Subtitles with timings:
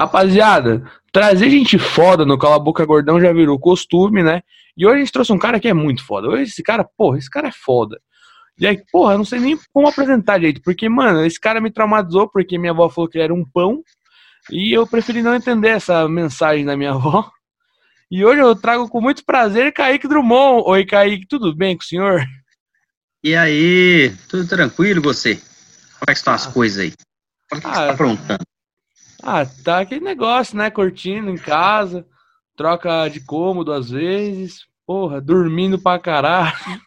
[0.00, 4.40] Rapaziada, trazer gente foda no Cala Boca Gordão já virou costume, né?
[4.74, 6.26] E hoje a gente trouxe um cara que é muito foda.
[6.26, 8.00] Hoje esse cara, porra, esse cara é foda.
[8.58, 11.70] E aí, porra, eu não sei nem como apresentar direito, porque, mano, esse cara me
[11.70, 13.82] traumatizou porque minha avó falou que ele era um pão
[14.50, 17.30] e eu preferi não entender essa mensagem da minha avó.
[18.10, 20.62] E hoje eu trago com muito prazer Kaique Drummond.
[20.66, 22.24] Oi, Kaique, tudo bem com o senhor?
[23.22, 25.34] E aí, tudo tranquilo você?
[25.34, 26.52] Como é que estão as ah.
[26.52, 26.94] coisas aí?
[27.52, 28.50] O que, ah, você tá aprontando?
[29.22, 30.70] Ah, tá aquele negócio, né?
[30.70, 32.06] Curtindo em casa,
[32.56, 36.80] troca de cômodo às vezes, porra, dormindo pra caralho.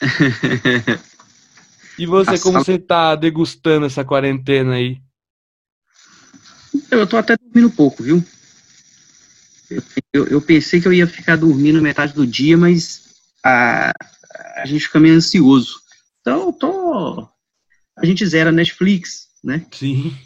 [1.98, 5.00] e você, como você tá degustando essa quarentena aí?
[6.90, 8.22] Eu tô até dormindo pouco, viu?
[9.70, 13.04] Eu, eu, eu, pensei que eu ia ficar dormindo metade do dia, mas
[13.44, 13.92] a,
[14.56, 15.80] a gente fica meio ansioso.
[16.20, 17.28] Então, eu tô.
[17.96, 19.64] A gente zera Netflix, né?
[19.72, 20.16] Sim.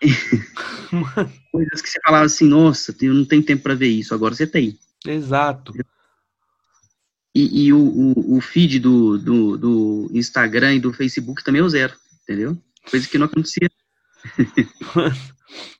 [1.52, 4.46] Coisas que você falava assim, nossa, eu não tenho tempo para ver isso, agora você
[4.46, 4.78] tem.
[5.06, 5.72] Exato.
[7.34, 11.64] E, e o, o, o, feed do, do, do, Instagram e do Facebook também é
[11.64, 12.56] o zero, entendeu?
[12.90, 13.70] Coisa que não acontecia.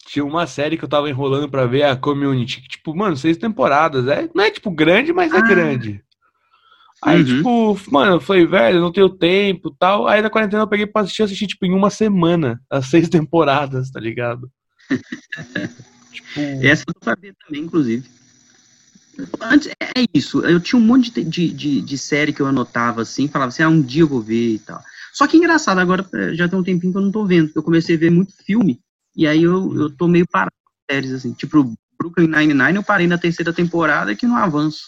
[0.07, 3.37] Tinha uma série que eu tava enrolando para ver, a Community, que, tipo, mano, seis
[3.37, 4.07] temporadas.
[4.07, 5.41] É, não é, tipo, grande, mas é ah.
[5.41, 6.05] grande.
[7.07, 7.25] Aí, uhum.
[7.37, 10.09] tipo, mano, eu falei, velho, não tenho tempo tal.
[10.09, 13.93] Aí na quarentena eu peguei pra assistir, assistir, tipo, em uma semana, as seis temporadas,
[13.93, 14.51] tá ligado?
[16.11, 16.41] tipo...
[16.63, 18.09] Essa eu sabia também, inclusive.
[19.41, 23.03] Antes, é isso, eu tinha um monte de, de, de, de, série que eu anotava
[23.03, 24.83] assim, falava assim, ah, um dia eu vou ver e tal.
[25.15, 27.51] Só que engraçado, agora é, já tem um tempinho que eu não tô vendo.
[27.55, 28.81] Eu comecei a ver muito filme,
[29.17, 30.53] e aí eu, eu tô meio parado
[30.91, 31.33] séries, assim.
[31.33, 34.83] Tipo, Brooklyn Nine-Nine eu parei na terceira temporada que não avanço.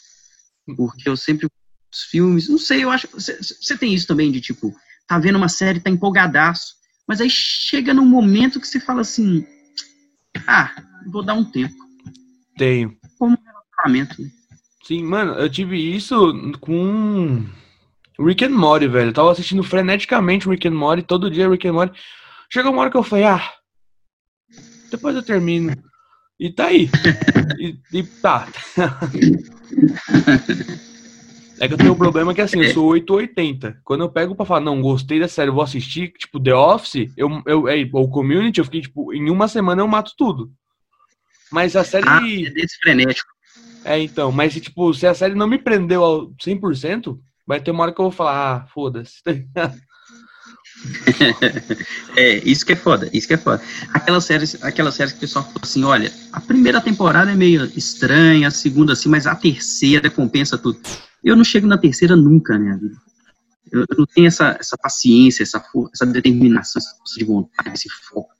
[0.76, 1.48] Porque eu sempre
[1.92, 3.08] os filmes, não sei, eu acho.
[3.12, 4.74] Você tem isso também de tipo,
[5.06, 6.74] tá vendo uma série, tá empolgadaço,
[7.06, 9.44] mas aí chega num momento que você fala assim:
[10.46, 10.74] ah,
[11.10, 11.74] vou dar um tempo.
[12.56, 12.96] Tenho.
[13.18, 14.22] Como um relacionamento.
[14.22, 14.30] Né?
[14.84, 17.46] Sim, mano, eu tive isso com
[18.20, 19.10] Rick and Morty, velho.
[19.10, 21.98] Eu tava assistindo freneticamente Rick and Morty, todo dia Rick and Morty.
[22.50, 23.52] Chegou uma hora que eu falei, ah,
[24.90, 25.76] depois eu termino.
[26.40, 26.88] E tá aí.
[27.58, 28.48] e, e tá.
[31.60, 33.80] É que eu tenho um problema que assim, eu sou 880.
[33.84, 37.42] Quando eu pego pra falar, não, gostei da série, vou assistir, tipo, The Office, eu,
[37.46, 40.52] eu, é, o Community, eu fiquei, tipo, em uma semana eu mato tudo.
[41.50, 42.08] Mas a série.
[42.08, 43.28] Ah, é desse frenético.
[43.84, 47.84] É, então, mas tipo, se a série não me prendeu ao 100%, vai ter uma
[47.84, 49.22] hora que eu vou falar, ah, foda-se.
[52.16, 53.62] é, isso que é foda, isso que é foda.
[53.94, 57.64] Aquelas séries, aquelas séries que o pessoal fala assim, olha, a primeira temporada é meio
[57.76, 60.78] estranha, a segunda assim, mas a terceira compensa tudo.
[61.22, 62.96] Eu não chego na terceira nunca na minha vida.
[63.70, 67.88] Eu, não tenho essa, essa paciência, essa, força, essa determinação, essa força de vontade, esse
[67.88, 68.32] foco,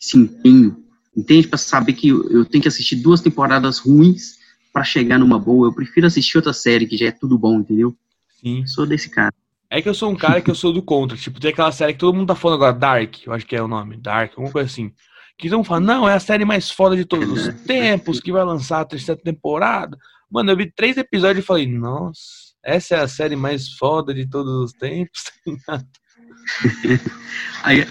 [0.00, 0.82] esse empenho,
[1.16, 1.46] entende?
[1.46, 4.38] Para saber que eu, eu, tenho que assistir duas temporadas ruins
[4.72, 5.68] para chegar numa boa.
[5.68, 7.94] Eu prefiro assistir outra série que já é tudo bom, entendeu?
[8.40, 8.66] Sim.
[8.66, 9.34] Sou desse cara.
[9.68, 11.16] É que eu sou um cara que eu sou do contra.
[11.16, 13.62] Tipo, tem aquela série que todo mundo tá falando agora, Dark, eu acho que é
[13.62, 14.92] o nome, Dark, alguma coisa assim.
[15.38, 18.30] Que todo mundo fala, não, é a série mais foda de todos os tempos, que
[18.30, 19.96] vai lançar a terceira temporada.
[20.32, 22.22] Mano, eu vi três episódios e falei, nossa,
[22.64, 25.24] essa é a série mais foda de todos os tempos.
[27.62, 27.86] Aí,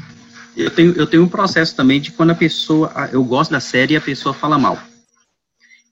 [0.58, 3.94] eu tenho, eu tenho um processo também de quando a pessoa, eu gosto da série
[3.94, 4.82] e a pessoa fala mal.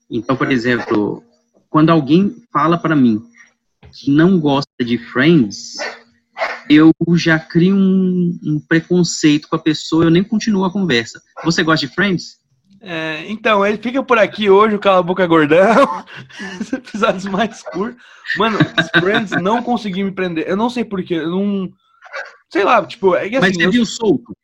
[0.10, 1.24] Então, por exemplo,
[1.70, 3.22] quando alguém fala para mim
[3.94, 5.76] que não gosta de Friends,
[6.70, 11.22] eu já crio um, um, preconceito com a pessoa, eu nem continuo a conversa.
[11.44, 12.40] Você gosta de Friends?
[12.82, 16.06] É, então, ele fica por aqui hoje, o Cala Boca Gordão.
[16.60, 18.02] Os episódios mais curtos.
[18.38, 20.48] Mano, os Friends não conseguiu me prender.
[20.48, 21.16] Eu não sei porquê.
[21.16, 21.72] Eu não.
[22.52, 23.16] Sei lá, tipo.
[23.16, 23.72] É que, assim, Mas você eu...
[23.72, 24.36] viu solto?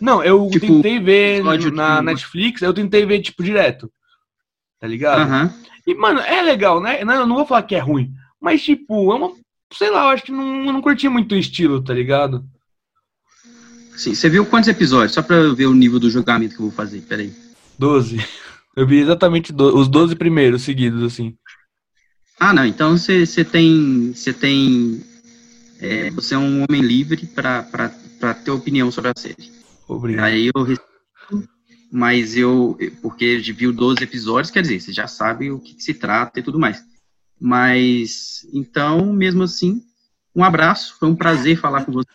[0.00, 1.42] Não, eu tipo, tentei ver
[1.72, 3.90] na Netflix, eu tentei ver, tipo, direto.
[4.78, 5.52] Tá ligado?
[5.86, 7.02] E, mano, é legal, né?
[7.04, 8.12] Não, eu não vou falar que é ruim.
[8.40, 9.32] Mas, tipo, é uma.
[9.72, 12.44] Sei lá, eu acho que não, eu não curti muito o estilo, tá ligado?
[13.96, 15.12] Sim, você viu quantos episódios?
[15.12, 17.32] Só pra eu ver o nível do julgamento que eu vou fazer, peraí.
[17.78, 18.18] 12.
[18.76, 21.36] Eu vi exatamente do, os 12 primeiros seguidos, assim.
[22.38, 22.64] Ah, não.
[22.64, 24.12] Então você tem.
[24.14, 25.02] Você tem.
[25.80, 29.50] É, você é um homem livre para ter opinião sobre a série.
[29.88, 30.24] Obrigado.
[30.24, 30.52] Aí eu
[31.90, 32.76] mas eu.
[33.00, 36.42] Porque viu 12 episódios, quer dizer, você já sabe o que, que se trata e
[36.42, 36.84] tudo mais.
[37.40, 38.46] Mas.
[38.52, 39.82] Então, mesmo assim,
[40.34, 40.96] um abraço.
[40.98, 42.08] Foi um prazer falar com você.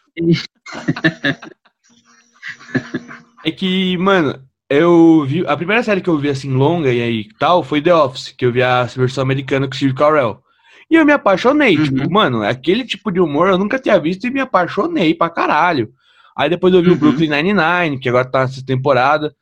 [3.43, 4.39] É que, mano,
[4.71, 5.45] eu vi.
[5.45, 8.45] A primeira série que eu vi assim, longa e aí tal, foi The Office, que
[8.45, 10.41] eu vi a versão americana com Steve Carell.
[10.89, 11.77] E eu me apaixonei.
[11.77, 11.83] Uhum.
[11.83, 15.93] Tipo, mano, aquele tipo de humor eu nunca tinha visto e me apaixonei pra caralho.
[16.35, 16.95] Aí depois eu vi uhum.
[16.95, 19.35] o Brooklyn Nine-Nine, que agora tá nessa temporada.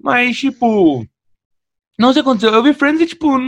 [0.00, 1.06] Mas, tipo.
[1.96, 2.52] Não sei o que aconteceu.
[2.52, 3.38] Eu vi Friends e, tipo,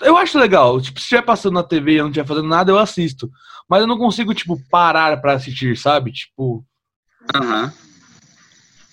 [0.00, 0.80] eu acho legal.
[0.80, 3.28] Tipo, se estiver passando na TV e eu não estiver fazendo nada, eu assisto.
[3.68, 6.12] Mas eu não consigo, tipo, parar pra assistir, sabe?
[6.12, 6.64] Tipo.
[7.34, 7.64] Aham.
[7.64, 7.87] Uhum.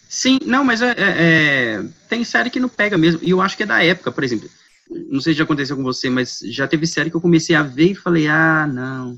[0.07, 3.19] Sim, não, mas é, é, é, tem série que não pega mesmo.
[3.23, 4.49] E eu acho que é da época, por exemplo.
[5.09, 7.63] Não sei se já aconteceu com você, mas já teve série que eu comecei a
[7.63, 9.15] ver e falei, ah, não.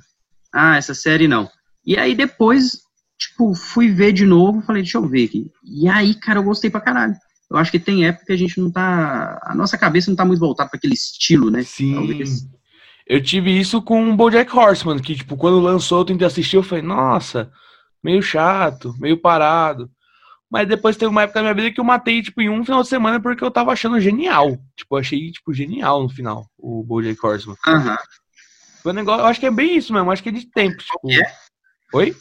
[0.54, 1.50] Ah, essa série não.
[1.86, 2.80] E aí depois,
[3.18, 5.52] tipo, fui ver de novo, falei, deixa eu ver aqui.
[5.64, 7.16] E aí, cara, eu gostei pra caralho.
[7.50, 9.40] Eu acho que tem época que a gente não tá.
[9.44, 11.64] A nossa cabeça não tá muito voltada para aquele estilo, né?
[11.64, 11.94] Sim.
[11.94, 12.48] Talvez.
[13.06, 16.64] Eu tive isso com o Bojack Horseman, que, tipo, quando lançou, eu tentei assistir, eu
[16.64, 17.50] falei, nossa,
[18.04, 19.90] meio chato, meio parado.
[20.50, 22.82] Mas depois teve uma época da minha vida que eu matei, tipo, em um final
[22.82, 24.58] de semana porque eu tava achando genial.
[24.76, 27.58] Tipo, eu achei, tipo, genial no final, o Bojack Horseman.
[27.68, 27.92] Aham.
[27.92, 27.98] Uhum.
[28.82, 30.78] Foi um negócio, eu acho que é bem isso mesmo, acho que é de tempo.
[30.78, 31.12] Tipo...
[31.12, 31.36] É?
[31.94, 32.16] Oi?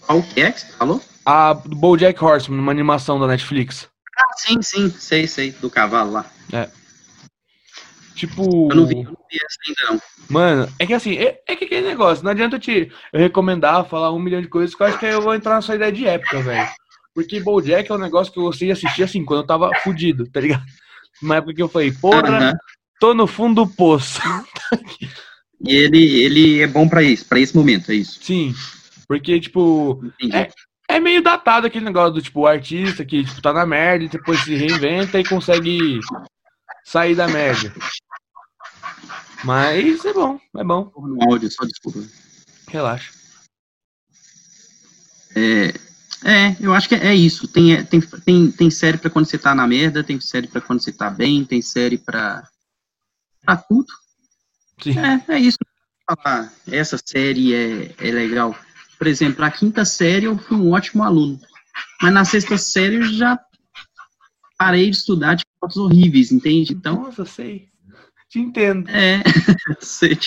[0.00, 1.00] Qual que é que você falou?
[1.24, 3.88] A do Bojack Horseman, uma animação da Netflix.
[4.18, 6.26] Ah, sim, sim, sei, sei, do cavalo lá.
[6.52, 6.68] É.
[8.14, 8.68] Tipo.
[8.70, 10.02] Eu não vi, eu não vi essa ainda não.
[10.28, 13.88] Mano, é que assim, é, é que aquele negócio, não adianta eu te eu recomendar,
[13.88, 15.92] falar um milhão de coisas, que eu acho que eu vou entrar na sua ideia
[15.92, 16.68] de época, velho.
[17.16, 20.30] Porque Bojack é um negócio que eu gostei de assistir assim, quando eu tava fudido,
[20.30, 20.66] tá ligado?
[21.22, 22.52] Uma época que eu falei, porra,
[23.00, 24.20] tô no fundo do poço.
[25.64, 28.22] e ele, ele é bom pra isso, pra esse momento, é isso.
[28.22, 28.54] Sim.
[29.08, 30.50] Porque, tipo, é,
[30.86, 34.08] é, meio datado aquele negócio do tipo, o artista que tipo, tá na merda e
[34.10, 35.98] depois se reinventa e consegue
[36.84, 37.72] sair da merda.
[39.42, 40.92] Mas é bom, é bom.
[40.94, 42.00] No áudio, só desculpa.
[42.68, 43.10] Relaxa.
[45.34, 45.72] É,
[46.24, 47.46] é, eu acho que é isso.
[47.48, 50.82] Tem, tem, tem, tem série pra quando você tá na merda, tem série pra quando
[50.82, 52.48] você tá bem, tem série pra,
[53.44, 53.86] pra tudo.
[54.82, 54.98] Sim.
[54.98, 55.58] É, é isso.
[56.08, 58.56] Falar, essa série é, é legal.
[58.98, 61.40] Por exemplo, a quinta série eu fui um ótimo aluno.
[62.00, 63.38] Mas na sexta série eu já
[64.56, 66.72] parei de estudar de fotos horríveis, entende?
[66.72, 67.02] Então.
[67.02, 67.68] Nossa, sei.
[68.28, 68.88] Te entendo.
[68.88, 69.22] É,
[69.80, 70.18] sei.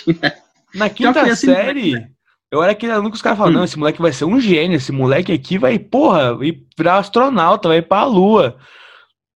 [0.74, 2.10] Na quinta assim, série,
[2.52, 3.60] eu era aquele aluno que os caras falavam, hum.
[3.60, 7.68] não, esse moleque vai ser um gênio, esse moleque aqui vai, porra, ir virar astronauta,
[7.68, 8.58] vai ir pra lua.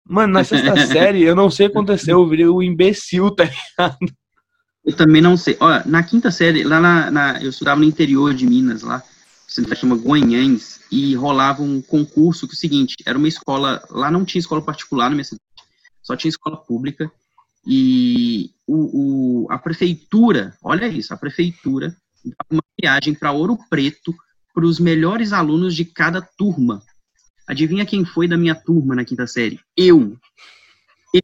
[0.09, 3.45] Mano, na sexta série, eu não sei o que aconteceu, eu virei um imbecil, tá
[3.45, 3.99] ligado?
[4.85, 5.57] Eu também não sei.
[5.61, 9.03] Olha, na quinta série, lá na, na eu estudava no interior de Minas, lá,
[9.47, 14.11] se chama Guanhães, e rolava um concurso que é o seguinte, era uma escola, lá
[14.11, 15.43] não tinha escola particular na minha cidade,
[16.03, 17.11] só tinha escola pública,
[17.67, 21.97] e o, o a prefeitura, olha isso, a prefeitura
[22.51, 24.15] uma viagem para Ouro Preto
[24.55, 26.83] para os melhores alunos de cada turma.
[27.47, 29.61] Adivinha quem foi da minha turma na quinta série?
[29.77, 30.17] Eu.
[31.13, 31.23] Eu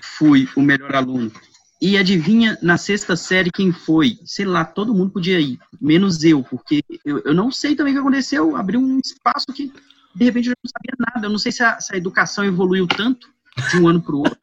[0.00, 1.32] fui o melhor aluno.
[1.80, 4.18] E adivinha na sexta série quem foi?
[4.24, 7.96] Sei lá, todo mundo podia ir, menos eu, porque eu, eu não sei também o
[7.96, 8.56] que aconteceu.
[8.56, 9.72] Abriu um espaço que
[10.14, 11.26] de repente eu não sabia nada.
[11.26, 13.28] Eu não sei se a, se a educação evoluiu tanto
[13.70, 14.38] de um ano para o outro.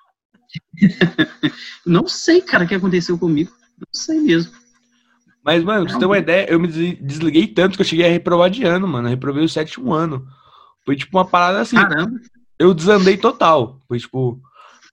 [1.86, 3.52] não sei, cara, o que aconteceu comigo.
[3.78, 4.61] Não sei mesmo.
[5.44, 8.10] Mas, mano, pra você ter uma ideia, eu me desliguei tanto que eu cheguei a
[8.10, 9.08] reprovar de ano, mano.
[9.08, 10.26] Eu reprovei o sétimo ano.
[10.86, 11.76] Foi tipo uma parada assim.
[11.76, 12.20] Caramba.
[12.60, 13.80] Eu desandei total.
[13.88, 14.40] Foi tipo.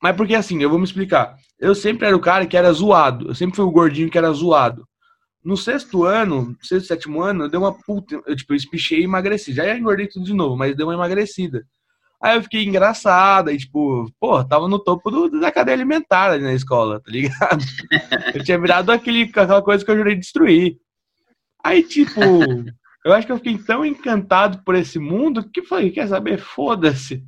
[0.03, 3.29] Mas porque assim, eu vou me explicar eu sempre era o cara que era zoado.
[3.29, 4.87] Eu sempre fui o gordinho que era zoado.
[5.45, 8.21] No sexto ano, sexto, sétimo ano, eu dei uma puta.
[8.27, 9.53] Eu, tipo, eu espichei e emagreci.
[9.53, 11.65] Já engordei tudo de novo, mas deu uma emagrecida.
[12.21, 16.43] Aí eu fiquei engraçada e, tipo, pô, tava no topo do, da cadeia alimentar ali
[16.43, 17.65] na escola, tá ligado?
[18.35, 20.77] Eu tinha virado aquele, aquela coisa que eu jurei destruir.
[21.63, 22.21] Aí, tipo,
[23.05, 26.39] eu acho que eu fiquei tão encantado por esse mundo que falei, quer saber?
[26.39, 27.25] Foda-se.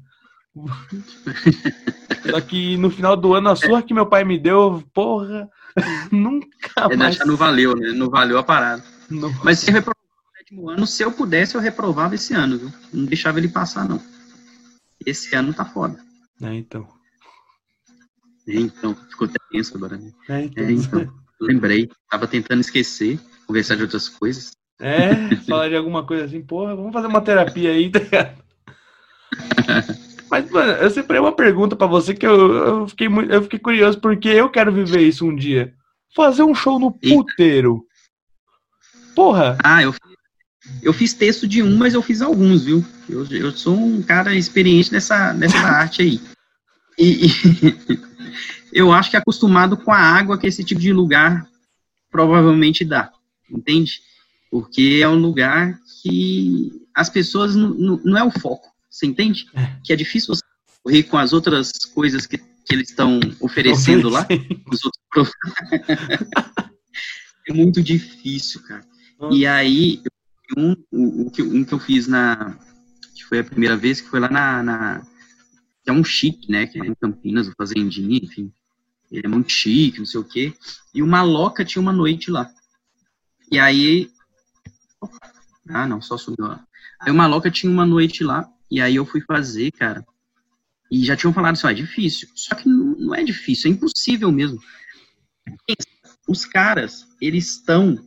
[2.30, 5.49] Só que no final do ano, a surra que meu pai me deu, porra,
[6.11, 7.18] nunca mais.
[7.20, 7.92] Não valeu, né?
[7.92, 8.85] Não valeu a parada.
[9.09, 9.32] Não.
[9.44, 12.73] Mas se reprovou no sétimo ano, se eu pudesse, eu reprovava esse ano, viu?
[12.92, 14.00] Não deixava ele passar, não.
[15.04, 15.99] Esse ano tá foda.
[16.42, 16.87] É, então.
[18.49, 18.95] É, então.
[18.95, 20.12] Ficou até tenso agora, né?
[20.28, 20.64] É, então.
[20.64, 21.12] É, então.
[21.40, 21.90] Lembrei.
[22.11, 24.52] Tava tentando esquecer, conversar de outras coisas.
[24.78, 28.42] É, falar de alguma coisa assim, porra, vamos fazer uma terapia aí, tá ligado?
[30.30, 33.59] Mas, mano, eu separei uma pergunta para você que eu, eu, fiquei muito, eu fiquei
[33.59, 35.75] curioso porque eu quero viver isso um dia.
[36.14, 37.85] Fazer um show no puteiro.
[39.14, 39.59] Porra!
[39.62, 39.92] Ah, eu,
[40.82, 42.84] eu fiz texto de um, mas eu fiz alguns, viu?
[43.08, 46.20] Eu, eu sou um cara experiente nessa, nessa arte aí.
[46.98, 47.30] E, e
[48.72, 51.46] eu acho que acostumado com a água que esse tipo de lugar
[52.10, 53.10] provavelmente dá,
[53.50, 54.00] entende?
[54.50, 58.68] Porque é um lugar que as pessoas não é o foco.
[58.90, 59.46] Você entende?
[59.54, 59.76] É.
[59.84, 60.42] Que é difícil você
[60.82, 64.26] correr com as outras coisas que, que eles estão oferecendo lá.
[67.48, 68.84] É muito difícil, cara.
[69.32, 70.00] E aí,
[70.57, 72.59] um, um que eu fiz na.
[73.14, 74.62] que foi a primeira vez, que foi lá na.
[74.62, 75.07] na
[75.83, 76.66] que é um chique, né?
[76.66, 78.52] Que é em Campinas, o Fazendinha, enfim.
[79.11, 80.54] Ele é muito chique, não sei o quê.
[80.95, 82.50] E o Maloca tinha uma noite lá.
[83.50, 84.11] E aí.
[85.69, 86.64] Ah, não, só subiu lá.
[87.00, 88.49] Aí o Maloca tinha uma noite lá.
[88.71, 90.04] E aí eu fui fazer, cara.
[90.90, 92.28] E já tinham falado assim, ó, é difícil.
[92.35, 94.61] Só que não é difícil, é impossível mesmo.
[96.28, 97.99] Os caras, eles estão.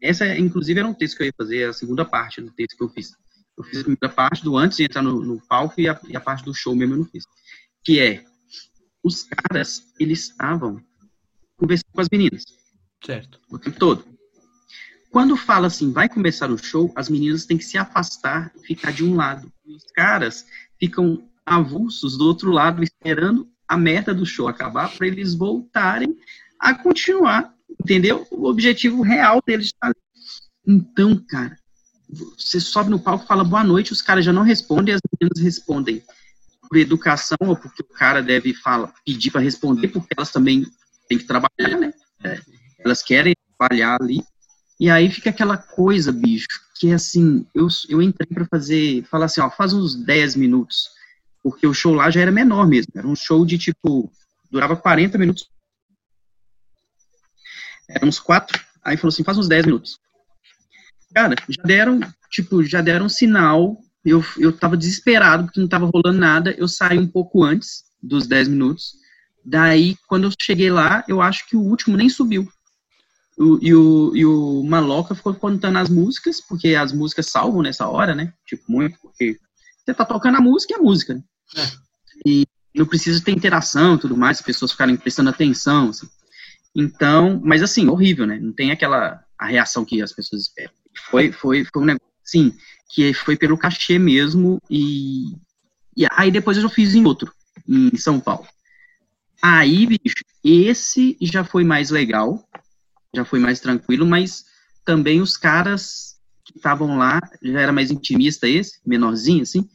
[0.00, 2.82] Essa, inclusive, era um texto que eu ia fazer, a segunda parte do texto que
[2.82, 3.12] eu fiz.
[3.56, 6.16] Eu fiz a primeira parte do antes de entrar no, no palco e a, e
[6.16, 7.24] a, parte do show mesmo eu não fiz.
[7.84, 8.24] Que é,
[9.02, 10.80] os caras, eles estavam
[11.56, 12.44] conversando com as meninas.
[13.04, 13.40] Certo.
[13.50, 14.04] O tempo todo.
[15.10, 18.92] Quando fala assim, vai começar o show, as meninas têm que se afastar e ficar
[18.92, 19.50] de um lado.
[19.66, 20.46] Os caras
[20.78, 26.16] ficam avulsos do outro lado, esperando a meta do show acabar para eles voltarem
[26.58, 28.26] a continuar, entendeu?
[28.30, 29.96] O objetivo real deles está ali.
[30.66, 31.56] Então, cara,
[32.36, 36.02] você sobe no palco, fala boa noite, os caras já não respondem, as meninas respondem
[36.68, 40.66] por educação ou porque o cara deve fala, pedir para responder, porque elas também
[41.08, 41.92] têm que trabalhar, né?
[42.22, 42.40] É,
[42.80, 44.22] elas querem trabalhar ali.
[44.78, 46.46] E aí fica aquela coisa, bicho,
[46.78, 50.88] que é assim, eu, eu entrei para fazer, falar assim, ó, faz uns 10 minutos,
[51.42, 54.10] porque o show lá já era menor mesmo, era um show de tipo,
[54.50, 55.50] durava 40 minutos.
[57.88, 59.98] Era uns quatro, aí falou assim, faz uns 10 minutos.
[61.14, 63.78] Cara, já deram, tipo, já deram um sinal.
[64.04, 66.54] Eu, eu tava desesperado porque não tava rolando nada.
[66.56, 68.92] Eu saí um pouco antes dos 10 minutos.
[69.44, 72.46] Daí, quando eu cheguei lá, eu acho que o último nem subiu.
[73.38, 77.88] O, e, o, e o Maloca ficou contando as músicas, porque as músicas salvam nessa
[77.88, 78.32] hora, né?
[78.44, 79.38] Tipo, muito, porque
[79.84, 81.22] você tá tocando a música e a música, né?
[81.56, 81.70] É.
[82.26, 86.08] E não precisa ter interação e tudo mais, as pessoas ficarem prestando atenção, assim.
[86.80, 88.38] Então, mas assim, horrível, né?
[88.38, 90.72] Não tem aquela a reação que as pessoas esperam.
[91.10, 92.56] Foi, foi, foi um negócio, sim,
[92.88, 95.32] que foi pelo cachê mesmo e,
[95.96, 97.32] e aí depois eu já fiz em outro,
[97.68, 98.46] em São Paulo.
[99.42, 102.48] Aí, bicho, esse já foi mais legal,
[103.12, 104.44] já foi mais tranquilo, mas
[104.84, 109.68] também os caras que estavam lá, já era mais intimista esse, menorzinho, assim,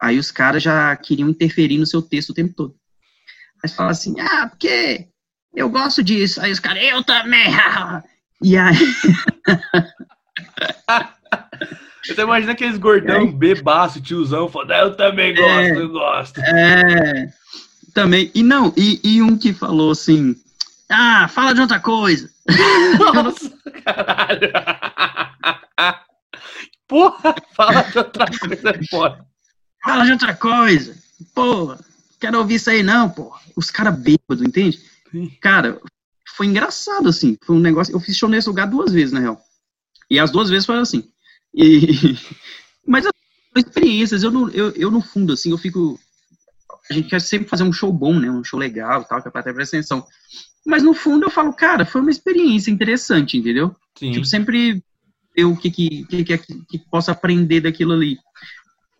[0.00, 2.76] aí os caras já queriam interferir no seu texto o tempo todo.
[3.62, 5.08] Mas fala assim, ah, porque
[5.54, 6.40] eu gosto disso.
[6.40, 7.52] Aí os caras, eu também.
[8.42, 8.76] E aí.
[12.04, 13.32] Você imagina aqueles gordão é.
[13.32, 16.40] bebaço, tiozão, falando, eu também gosto, é, eu gosto.
[16.40, 17.32] É,
[17.94, 18.30] também.
[18.34, 20.36] E não, e, e, um que falou assim,
[20.90, 22.28] ah, fala de outra coisa.
[23.14, 23.50] Nossa,
[23.82, 24.52] caralho.
[26.86, 29.26] Porra, fala de outra coisa, porra.
[29.82, 30.94] Fala de outra coisa.
[31.34, 31.78] Porra,
[32.20, 33.40] quero ouvir isso aí não, porra.
[33.56, 34.78] Os caras bêbados, entende?
[35.40, 35.80] Cara,
[36.36, 37.36] foi engraçado, assim.
[37.42, 37.94] Foi um negócio.
[37.94, 39.40] Eu fiz show nesse lugar duas vezes, na real.
[40.10, 41.04] E as duas vezes foram assim.
[41.54, 42.16] E,
[42.86, 43.06] mas
[43.56, 45.98] experiências, eu, no, eu, eu no fundo, assim, eu fico.
[46.90, 48.30] A gente quer sempre fazer um show bom, né?
[48.30, 50.06] Um show legal tal, que a plateia presta atenção.
[50.66, 53.74] Mas no fundo eu falo, cara, foi uma experiência interessante, entendeu?
[53.98, 54.12] Sim.
[54.12, 54.82] Tipo, sempre
[55.36, 58.18] ver o que que, que, que, que, possa aprender daquilo ali.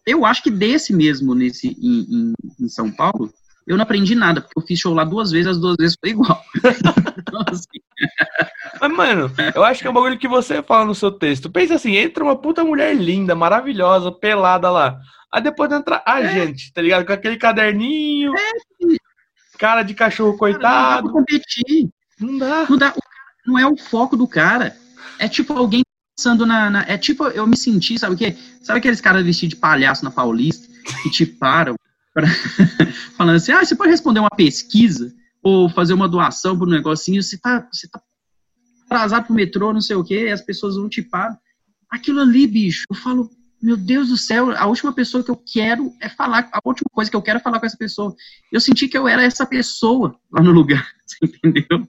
[0.06, 3.33] Eu acho que desse mesmo, nesse, em, em, em São Paulo,
[3.66, 6.11] eu não aprendi nada, porque eu fiz show lá duas vezes, as duas vezes foi
[6.11, 6.42] igual.
[7.18, 7.80] então, assim...
[8.80, 11.50] Mas, mano, eu acho que é um bagulho que você fala no seu texto.
[11.50, 14.99] Pensa assim, entra uma puta mulher linda, maravilhosa, pelada lá.
[15.33, 16.33] Aí depois entra a é.
[16.33, 17.06] gente, tá ligado?
[17.06, 18.97] Com aquele caderninho, é.
[19.59, 20.62] cara de cachorro coitado.
[20.62, 21.88] Cara, não dá pra competir.
[22.21, 22.66] Não dá.
[22.68, 22.94] Não dá.
[23.47, 24.76] Não é o foco do cara.
[25.18, 25.83] É tipo alguém
[26.16, 28.37] pensando na, na, É tipo, eu me senti, sabe o quê?
[28.62, 30.68] Sabe aqueles caras vestidos de palhaço na Paulista
[31.02, 31.75] que te param
[32.14, 32.26] pra,
[33.18, 37.23] falando assim, ah, você pode responder uma pesquisa ou fazer uma doação por um negocinho,
[37.23, 38.00] você tá, você tá
[38.87, 41.37] atrasado pro metrô, não sei o quê, as pessoas vão te parar.
[41.90, 43.28] Aquilo ali, bicho, eu falo,
[43.61, 47.11] meu Deus do céu, a última pessoa que eu quero é falar, a última coisa
[47.11, 48.14] que eu quero é falar com essa pessoa.
[48.52, 51.88] Eu senti que eu era essa pessoa lá no lugar, você entendeu?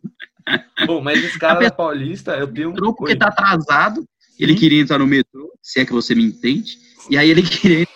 [0.85, 2.93] Bom, mas esse cara da Paulista, eu tenho um.
[2.93, 4.35] Porque tá atrasado, Sim.
[4.39, 6.77] ele queria entrar no metrô, se é que você me entende,
[7.09, 7.87] e aí ele queria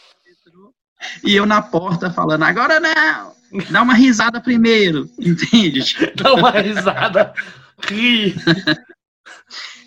[1.24, 3.40] e eu na porta falando, agora não!
[3.72, 5.96] Dá uma risada primeiro, entende?
[6.16, 7.34] Dá uma risada,
[7.88, 8.36] ri.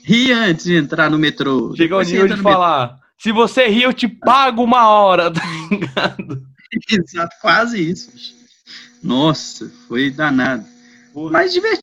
[0.04, 1.74] ri antes de entrar no metrô.
[1.76, 6.42] Chega o nível de falar, se você rir, eu te pago uma hora, tá ligado?
[6.90, 8.10] Exato, quase isso.
[9.02, 10.64] Nossa, foi danado.
[11.12, 11.32] Porra.
[11.32, 11.82] Mas divertido,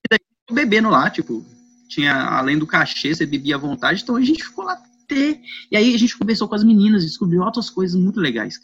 [0.52, 1.46] bebendo lá, tipo,
[1.88, 5.40] tinha, além do cachê, você bebia à vontade, então a gente ficou lá até.
[5.72, 8.60] E aí a gente conversou com as meninas, descobriu outras coisas muito legais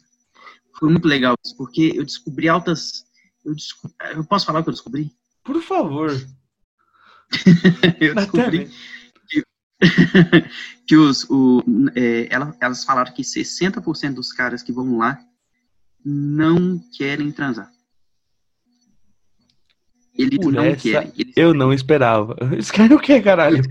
[0.77, 3.05] foi muito legal isso, porque eu descobri altas.
[3.44, 3.55] Eu,
[4.15, 5.12] eu posso falar o que eu descobri?
[5.44, 6.12] Por favor.
[8.00, 8.70] eu descobri
[9.29, 9.44] que,
[10.88, 11.24] que, os.
[11.29, 11.63] O,
[11.96, 12.27] é,
[12.60, 15.20] elas, falaram que 60% dos caras que vão lá
[16.03, 17.72] não querem transar.
[20.17, 21.12] Eles Por não querem.
[21.17, 21.53] Eles eu querem.
[21.53, 22.36] não esperava.
[22.51, 23.62] Eles querem o quê, caralho?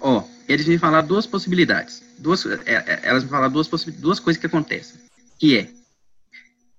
[0.00, 2.02] Ó, eles me falaram duas possibilidades.
[2.22, 5.00] Duas, é, é, elas me falaram duas, duas coisas que acontecem.
[5.38, 5.70] Que é,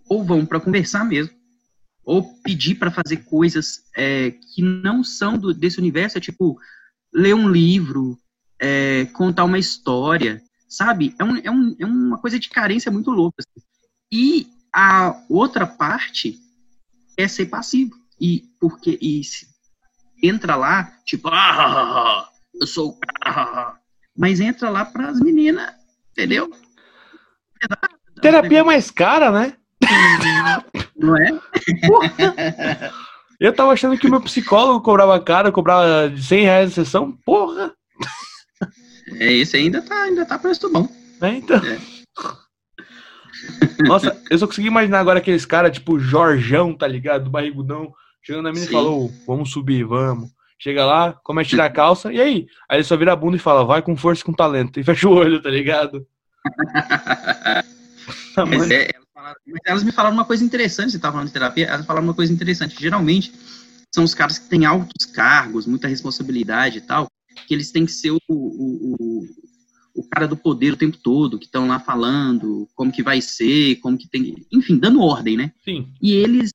[0.07, 1.33] ou vão para conversar mesmo,
[2.03, 6.57] ou pedir para fazer coisas é, que não são do, desse universo, é tipo
[7.13, 8.17] ler um livro,
[8.59, 11.13] é, contar uma história, sabe?
[11.19, 13.35] É, um, é, um, é uma coisa de carência muito louca.
[13.39, 13.65] Assim.
[14.11, 16.39] E a outra parte
[17.17, 17.95] é ser passivo.
[18.19, 19.21] E porque e
[20.21, 23.72] entra lá, tipo, ah, eu sou cara,
[24.15, 25.71] mas entra lá para as meninas,
[26.11, 26.51] entendeu?
[28.21, 29.53] Terapia é mais cara, né?
[30.95, 31.39] Não é?
[33.39, 37.11] Eu tava achando que o meu psicólogo cobrava caro, cobrava 100 reais a sessão.
[37.25, 37.73] Porra!
[39.19, 40.87] É, esse ainda tá, ainda tá preço bom.
[41.21, 41.57] É, então.
[41.57, 41.77] É.
[43.85, 47.25] Nossa, eu só consegui imaginar agora aqueles caras, tipo, Jorjão, tá ligado?
[47.25, 50.29] Do barrigudão, chegando na mina e falou, vamos subir, vamos.
[50.63, 52.47] Chega lá, começa a tirar a calça, e aí?
[52.69, 54.79] Aí ele só vira a bunda e fala, vai com força e com talento.
[54.79, 56.07] E fecha o olho, tá ligado?
[58.47, 61.33] mas, é, elas, falaram, mas elas me falaram uma coisa interessante, você tava falando de
[61.33, 62.79] terapia, elas falaram uma coisa interessante.
[62.79, 63.33] Geralmente,
[63.93, 67.09] são os caras que têm altos cargos, muita responsabilidade e tal,
[67.45, 69.27] que eles têm que ser o, o, o,
[69.95, 73.81] o cara do poder o tempo todo, que estão lá falando como que vai ser,
[73.81, 75.51] como que tem, enfim, dando ordem, né?
[75.65, 75.89] Sim.
[76.01, 76.53] E eles,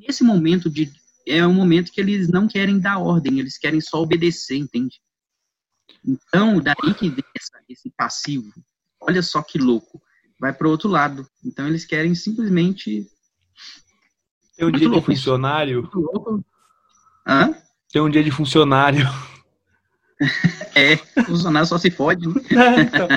[0.00, 0.90] nesse momento de,
[1.26, 5.00] é um momento que eles não querem dar ordem, eles querem só obedecer, entende?
[6.04, 8.52] Então, daí que vem essa, esse passivo.
[9.00, 10.00] Olha só que louco.
[10.40, 11.26] Vai para o outro lado.
[11.44, 13.06] Então, eles querem simplesmente.
[14.56, 15.88] Tem um dia de funcionário.
[17.26, 17.54] Hã?
[17.92, 19.06] Tem um dia de funcionário.
[20.74, 22.28] É, funcionário só se fode.
[22.28, 22.34] Né?
[22.50, 23.08] É, então.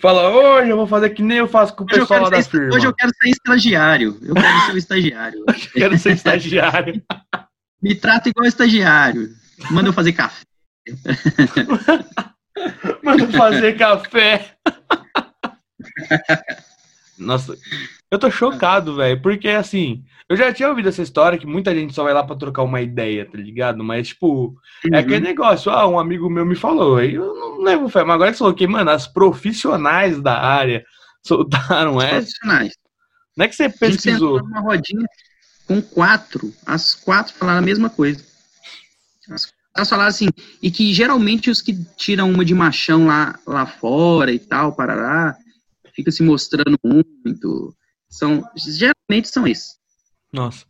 [0.00, 2.50] Fala, hoje eu vou fazer que nem eu faço com o pessoal lá da ser,
[2.50, 2.74] firma.
[2.74, 4.18] Hoje eu quero ser estagiário.
[4.22, 5.44] Eu quero ser o estagiário.
[5.46, 7.02] eu quero ser estagiário.
[7.84, 9.34] Me trata igual estagiário.
[9.70, 10.42] Manda eu fazer café.
[13.04, 14.56] Manda eu fazer café.
[17.18, 17.54] Nossa,
[18.10, 21.92] eu tô chocado, velho, porque assim, eu já tinha ouvido essa história que muita gente
[21.92, 23.84] só vai lá pra trocar uma ideia, tá ligado?
[23.84, 24.94] Mas, tipo, é uhum.
[24.94, 28.14] é aquele negócio, ah, um amigo meu me falou, aí eu não levo fé, mas
[28.14, 30.82] agora que você falou que, mano, as profissionais da área
[31.22, 32.16] soltaram essa.
[32.16, 32.72] Profissionais.
[33.36, 34.42] Não é que você pesquisou.
[34.42, 35.06] uma rodinha
[35.66, 38.24] com quatro, as quatro falaram a mesma coisa.
[39.30, 40.28] As elas falaram assim,
[40.62, 45.36] e que geralmente os que tiram uma de machão lá, lá fora e tal, parará,
[45.92, 47.74] fica se mostrando muito.
[48.08, 49.76] São, geralmente são esses.
[50.32, 50.64] Nossa.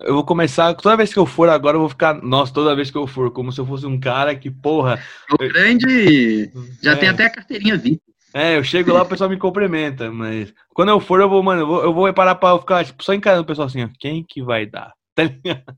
[0.00, 2.90] Eu vou começar, toda vez que eu for agora, eu vou ficar, nossa, toda vez
[2.90, 5.00] que eu for, como se eu fosse um cara que, porra.
[5.30, 6.50] O grande.
[6.82, 6.96] Já é.
[6.96, 8.02] tem até a carteirinha VIP.
[8.32, 11.62] É, eu chego lá, o pessoal me cumprimenta, mas quando eu for, eu vou, mano,
[11.62, 14.24] eu vou, eu vou parar pra ficar, tipo, só encarando o pessoal assim, ó, quem
[14.24, 14.92] que vai dar?
[15.16, 15.76] Tá ligado?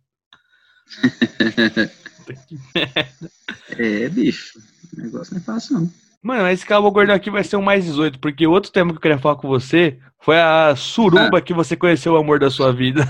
[3.78, 4.60] é, bicho,
[4.96, 5.90] o negócio não é fácil, não.
[6.22, 8.98] Mano, esse cabo gordão aqui vai ser um mais 18, porque o outro tema que
[8.98, 11.40] eu queria falar com você foi a suruba ah.
[11.40, 13.02] que você conheceu o amor da sua vida.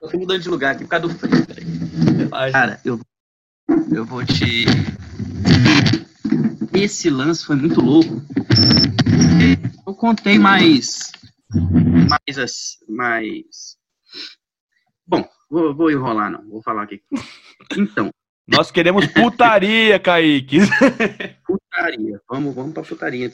[0.00, 2.98] tô mudando de lugar aqui por causa do frio, Cara, eu,
[3.92, 4.64] eu vou te.
[6.74, 8.20] Esse lance foi muito louco.
[9.86, 11.12] Eu contei mais.
[12.08, 12.78] Mais.
[12.88, 13.76] mais...
[15.06, 16.48] Bom, vou, vou enrolar, não.
[16.48, 17.02] Vou falar aqui.
[17.76, 18.10] Então,
[18.46, 20.58] nós queremos putaria, Kaique.
[21.46, 22.20] Putaria.
[22.28, 23.32] Vamos, vamos pra putaria.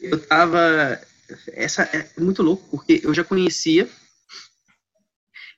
[0.00, 1.00] Eu tava.
[1.48, 3.88] Essa é muito louco, porque eu já conhecia.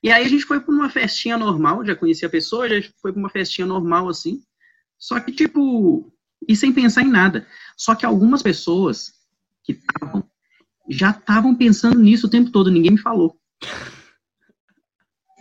[0.02, 3.12] E aí a gente foi pra uma festinha normal, já conhecia a pessoa, já foi
[3.12, 4.42] pra uma festinha normal assim.
[4.98, 6.13] Só que, tipo,
[6.48, 7.46] e sem pensar em nada.
[7.76, 9.12] Só que algumas pessoas
[9.62, 10.24] que estavam
[10.88, 13.38] já estavam pensando nisso o tempo todo, ninguém me falou.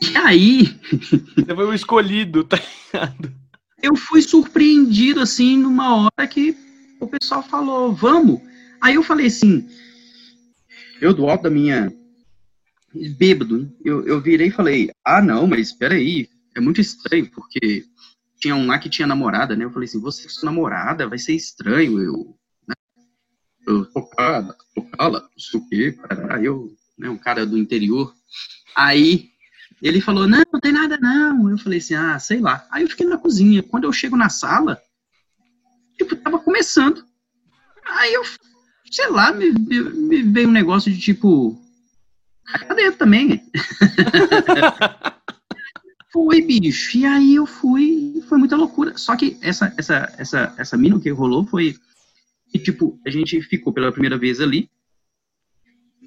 [0.02, 0.80] E aí.
[1.36, 3.34] Você foi o escolhido, tá ligado?
[3.82, 6.56] Eu fui surpreendido, assim, numa hora que
[7.00, 8.42] o pessoal falou, vamos.
[8.82, 9.68] Aí eu falei assim,
[11.02, 11.94] eu do alto da minha.
[13.18, 17.86] bêbado, eu, eu virei e falei, ah, não, mas espera aí, é muito estranho, porque
[18.44, 19.64] tinha um lá que tinha namorada, né?
[19.64, 22.38] Eu falei assim, você com sua namorada, vai ser estranho, eu.
[22.68, 22.76] Né?
[23.66, 25.98] Eu tocada, tocá-la, não sei o quê,
[26.30, 28.14] aí eu, né, um cara do interior.
[28.76, 29.30] Aí
[29.82, 31.50] ele falou, não, não tem nada não.
[31.50, 32.68] Eu falei assim, ah, sei lá.
[32.70, 33.64] Aí eu fiquei na cozinha.
[33.64, 34.82] Quando eu chego na sala,
[35.98, 37.02] tipo, tava começando.
[37.86, 38.24] Aí eu,
[38.92, 41.58] sei lá, me, me veio um negócio de tipo,
[42.68, 43.42] cadê também?
[46.14, 46.96] foi, bicho.
[46.96, 48.96] E aí eu fui, foi muita loucura.
[48.96, 51.76] Só que essa, essa, essa, essa mina que rolou foi,
[52.54, 54.70] E, tipo, a gente ficou pela primeira vez ali.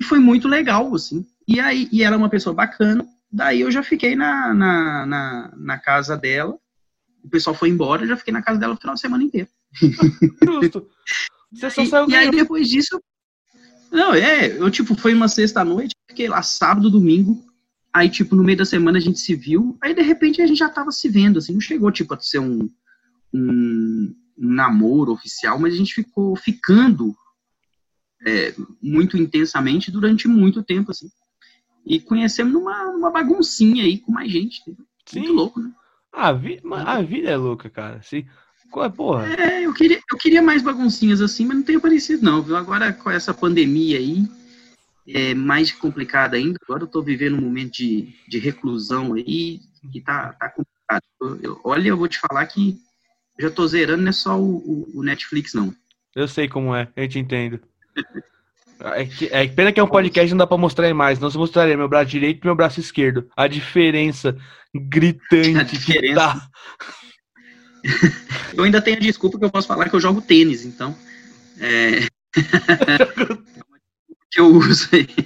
[0.01, 1.27] E foi muito legal, assim.
[1.49, 3.05] E aí, e ela é uma pessoa bacana.
[3.33, 6.57] Daí eu já fiquei na, na, na, na casa dela.
[7.25, 9.49] O pessoal foi embora, eu já fiquei na casa dela o final de semana inteiro.
[10.45, 10.89] Justo.
[11.53, 13.03] Você só saiu e, e aí depois disso.
[13.91, 17.45] Não, é, eu tipo, foi uma sexta-noite, fiquei lá sábado, domingo.
[17.97, 19.79] Aí, tipo, no meio da semana a gente se viu.
[19.81, 21.55] Aí, de repente, a gente já tava se vendo, assim.
[21.55, 22.69] Não chegou, tipo, a ser um,
[23.33, 27.17] um, um namoro oficial, mas a gente ficou ficando
[28.27, 31.09] é, muito intensamente durante muito tempo, assim.
[31.87, 34.61] E conhecemos numa, numa baguncinha aí com mais gente.
[35.07, 35.21] Sim.
[35.21, 35.73] Muito louco, né?
[36.13, 37.97] A vida, a vida é louca, cara.
[37.97, 38.27] Assim,
[38.95, 39.27] porra.
[39.37, 42.57] É, eu queria, eu queria mais baguncinhas assim, mas não tem aparecido, não, viu?
[42.57, 44.29] Agora com essa pandemia aí,
[45.09, 46.59] é mais complicado ainda.
[46.63, 49.61] Agora eu tô vivendo um momento de, de reclusão aí,
[49.93, 51.03] que tá, tá complicado.
[51.21, 52.77] Eu, eu, olha, eu vou te falar que
[53.39, 55.75] já tô zerando, não é só o, o, o Netflix, não.
[56.15, 57.61] Eu sei como é, eu te entendo.
[58.81, 61.19] É, que, é pena que é um podcast não dá pra mostrar mais.
[61.19, 63.29] Não se mostraria meu braço direito e meu braço esquerdo.
[63.37, 64.37] A diferença
[64.75, 66.01] gritante a diferença.
[66.03, 66.51] que tá.
[68.55, 70.97] eu ainda tenho a desculpa que eu posso falar que eu jogo tênis, então.
[71.61, 72.07] É...
[74.37, 75.09] que eu uso aí.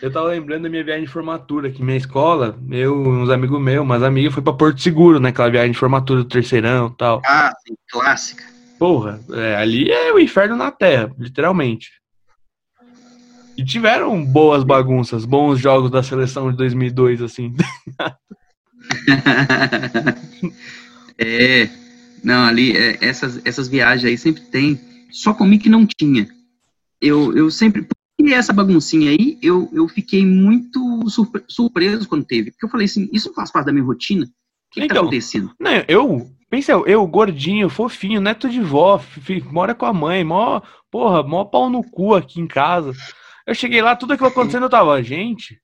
[0.00, 3.82] Eu tava lembrando da minha viagem de formatura, que minha escola, eu uns amigos meus,
[3.82, 5.28] umas amigas, foi pra Porto Seguro, né?
[5.28, 7.20] Aquela viagem de formatura do terceirão e tal.
[7.22, 8.42] Ah, sim, clássica.
[8.78, 11.90] Porra, é, ali é o inferno na Terra, literalmente.
[13.58, 17.54] E tiveram boas bagunças, bons jogos da seleção de 2002, assim.
[21.18, 21.68] é,
[22.24, 24.80] não, ali, é, essas, essas viagens aí sempre tem.
[25.10, 26.28] Só comigo que não tinha.
[27.00, 27.86] Eu, eu sempre,
[28.18, 32.50] e essa baguncinha aí, eu, eu fiquei muito surpre surpreso quando teve.
[32.50, 34.24] Porque eu falei assim, isso faz parte da minha rotina?
[34.24, 34.28] O
[34.72, 35.54] que, então, que tá então, acontecendo?
[35.58, 39.02] Não, eu, pensa, eu, gordinho, fofinho, neto de vó,
[39.50, 42.92] mora com a mãe, mó, porra, mó pau no cu aqui em casa.
[43.46, 45.60] Eu cheguei lá, tudo aquilo acontecendo, eu tava, gente,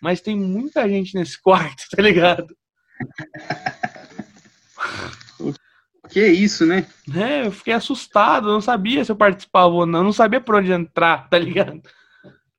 [0.00, 2.46] mas tem muita gente nesse quarto, tá ligado?
[6.14, 6.86] Que isso, né?
[7.12, 10.70] É, eu fiquei assustado, não sabia se eu participava ou não, não sabia por onde
[10.70, 11.82] entrar, tá ligado?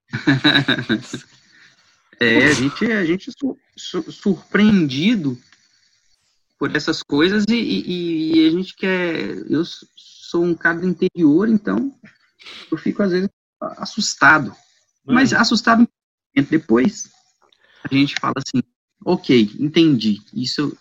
[2.19, 5.39] é, a gente, a gente su, su, surpreendido
[6.59, 9.21] por essas coisas e, e, e, a gente quer.
[9.49, 9.63] Eu
[9.95, 11.97] sou um cara do interior, então
[12.69, 13.29] eu fico às vezes
[13.77, 14.47] assustado.
[15.05, 15.17] Mano.
[15.17, 15.87] Mas assustado
[16.49, 17.09] depois
[17.89, 18.61] a gente fala assim,
[19.05, 20.19] ok, entendi.
[20.33, 20.77] Isso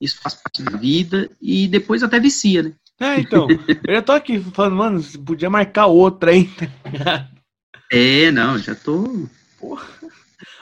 [0.00, 2.72] isso faz parte da vida e depois até vicia, né?
[2.98, 3.48] É, então.
[3.86, 6.50] eu já tô aqui falando, mano, podia marcar outra, hein?
[7.90, 9.26] é, não, já tô.
[9.58, 9.86] Porra.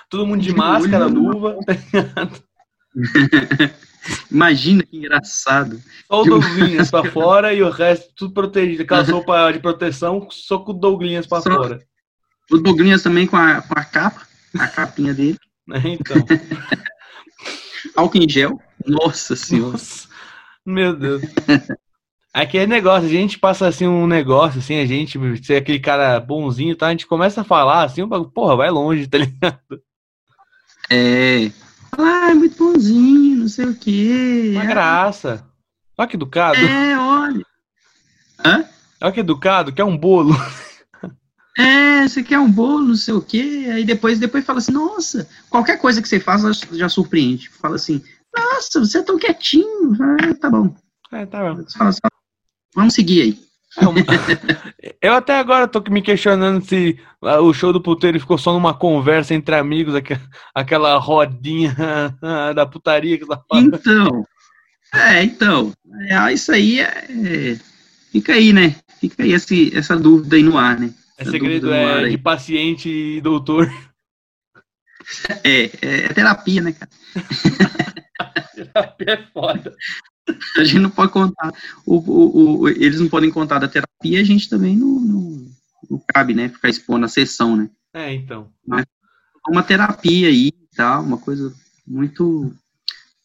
[0.08, 1.74] Todo mundo de, máscara, olho, luva, tá
[4.30, 5.82] Imagina que engraçado.
[6.06, 8.82] Só o Douglinhas pra fora e o resto tudo protegido.
[8.82, 11.80] Aquela roupa de proteção, só com o Douglinhas pra só fora.
[12.50, 14.26] O Douglinhas também com a, com a capa,
[14.58, 15.38] a capinha dele.
[15.72, 16.16] É, então.
[17.94, 18.58] Álcool em gel.
[18.86, 19.72] Nossa senhora.
[19.72, 20.08] Nossa.
[20.64, 21.22] Meu Deus.
[22.32, 26.76] Aquele negócio, a gente passa assim um negócio, assim, a gente ser aquele cara bonzinho,
[26.76, 26.86] tá?
[26.86, 29.82] A gente começa a falar assim, porra, vai longe, tá ligado?
[30.90, 31.50] É.
[31.96, 34.52] Ah, é muito bonzinho, não sei o quê.
[34.52, 35.44] Uma graça.
[35.96, 36.58] Olha que educado.
[36.58, 37.44] É, olha.
[38.44, 38.64] Hã?
[39.00, 40.36] Olha que educado, quer um bolo.
[41.56, 43.68] É, você quer um bolo, não sei o quê.
[43.72, 47.48] Aí depois, depois fala assim, nossa, qualquer coisa que você faz já surpreende.
[47.48, 48.00] Fala assim,
[48.36, 49.96] nossa, você é tão quietinho.
[50.00, 50.74] Ah, tá bom.
[51.12, 51.64] É, tá bom.
[52.74, 53.48] Vamos seguir aí.
[55.00, 59.34] Eu até agora tô me questionando se o show do puteiro ficou só numa conversa
[59.34, 59.94] entre amigos,
[60.54, 61.74] aquela rodinha
[62.54, 63.40] da putaria que tá.
[63.54, 64.24] Então,
[64.94, 65.72] é, então,
[66.08, 67.58] é, isso aí é,
[68.10, 68.76] fica aí, né?
[69.00, 70.92] Fica aí esse, essa dúvida aí no ar, né?
[71.18, 73.70] É segredo é de paciente e doutor.
[75.42, 76.90] É, é, é terapia, né, cara?
[78.72, 79.74] Terapia é foda.
[80.56, 81.52] A gente não pode contar.
[81.86, 85.46] O, o, o, eles não podem contar da terapia, a gente também não, não,
[85.90, 86.48] não cabe, né?
[86.48, 87.70] Ficar expondo a sessão, né?
[87.94, 88.48] É, então.
[88.66, 88.84] Mas
[89.48, 91.52] uma terapia aí e tal, uma coisa
[91.86, 92.52] muito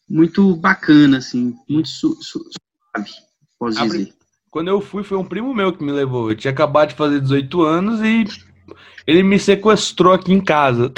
[0.08, 3.10] muito bacana, assim, muito su, su, suave,
[3.58, 4.14] posso Abre, dizer.
[4.50, 6.30] Quando eu fui, foi um primo meu que me levou.
[6.30, 8.24] Eu tinha acabado de fazer 18 anos e
[9.06, 10.92] ele me sequestrou aqui em casa.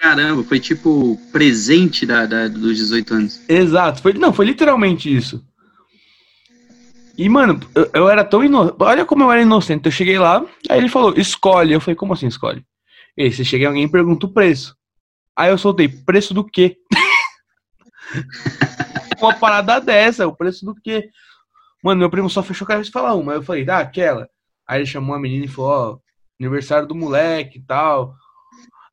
[0.00, 3.40] Caramba, foi tipo presente da, da, dos 18 anos.
[3.46, 5.44] Exato, foi, não, foi literalmente isso.
[7.18, 8.76] E, mano, eu, eu era tão inocente.
[8.80, 9.84] Olha como eu era inocente.
[9.84, 11.74] Eu cheguei lá, aí ele falou, escolhe.
[11.74, 12.64] Eu falei, como assim escolhe?
[13.14, 14.74] E você chega alguém e pergunta o preço.
[15.36, 16.78] Aí eu soltei, preço do quê?
[19.20, 20.26] uma parada dessa?
[20.26, 21.10] O preço do quê?
[21.84, 23.34] Mano, meu primo só fechou a cabeça e falou uma.
[23.34, 24.30] Eu falei, ah, aquela.
[24.66, 25.98] Aí ele chamou a menina e falou, ó,
[26.40, 28.14] aniversário do moleque e tal.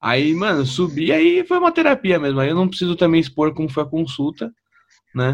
[0.02, 2.40] Aí, mano, subi, aí foi uma terapia mesmo.
[2.40, 4.52] Aí eu não preciso também expor como foi a consulta,
[5.14, 5.34] né?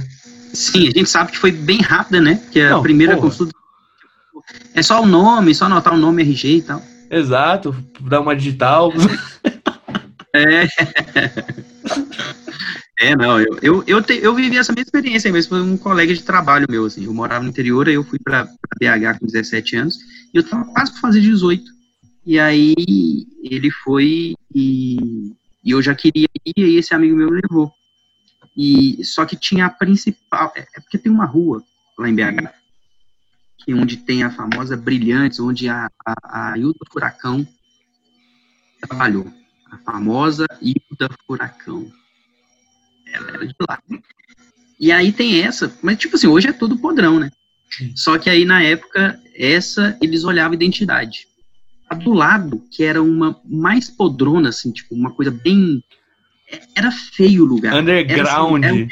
[0.54, 2.42] Sim, a gente sabe que foi bem rápida, né?
[2.52, 3.30] Que a não, primeira porra.
[3.30, 3.54] consulta
[4.74, 6.82] é só o nome, só anotar o nome RG e tal.
[7.10, 8.92] Exato, dar uma digital.
[10.36, 10.68] É.
[13.00, 16.14] É, não, eu, eu, eu, te, eu vivi essa mesma experiência mesmo, foi um colega
[16.14, 18.46] de trabalho meu, assim, eu morava no interior, aí eu fui para
[18.80, 20.00] BH com 17 anos,
[20.34, 21.64] e eu tava quase fazer 18,
[22.26, 22.76] e aí
[23.44, 25.34] ele foi e,
[25.64, 27.74] e eu já queria ir, e esse amigo meu levou.
[28.56, 31.64] E, só que tinha a principal, é, é porque tem uma rua
[31.98, 32.54] lá em BH,
[33.58, 37.48] que onde tem a famosa Brilhantes, onde a, a, a Ilda Furacão
[38.82, 39.32] trabalhou.
[39.72, 41.92] A famosa Ilda Furacão.
[43.08, 43.82] Ela era de lá.
[44.80, 47.32] E aí tem essa, mas tipo assim, hoje é tudo podrão, né?
[47.96, 51.28] Só que aí na época, essa eles olhavam identidade.
[51.94, 55.84] A do lado, que era uma mais podrona, assim, tipo, uma coisa bem.
[56.76, 57.76] Era feio o lugar.
[57.76, 58.64] Underground.
[58.64, 58.90] Era, assim,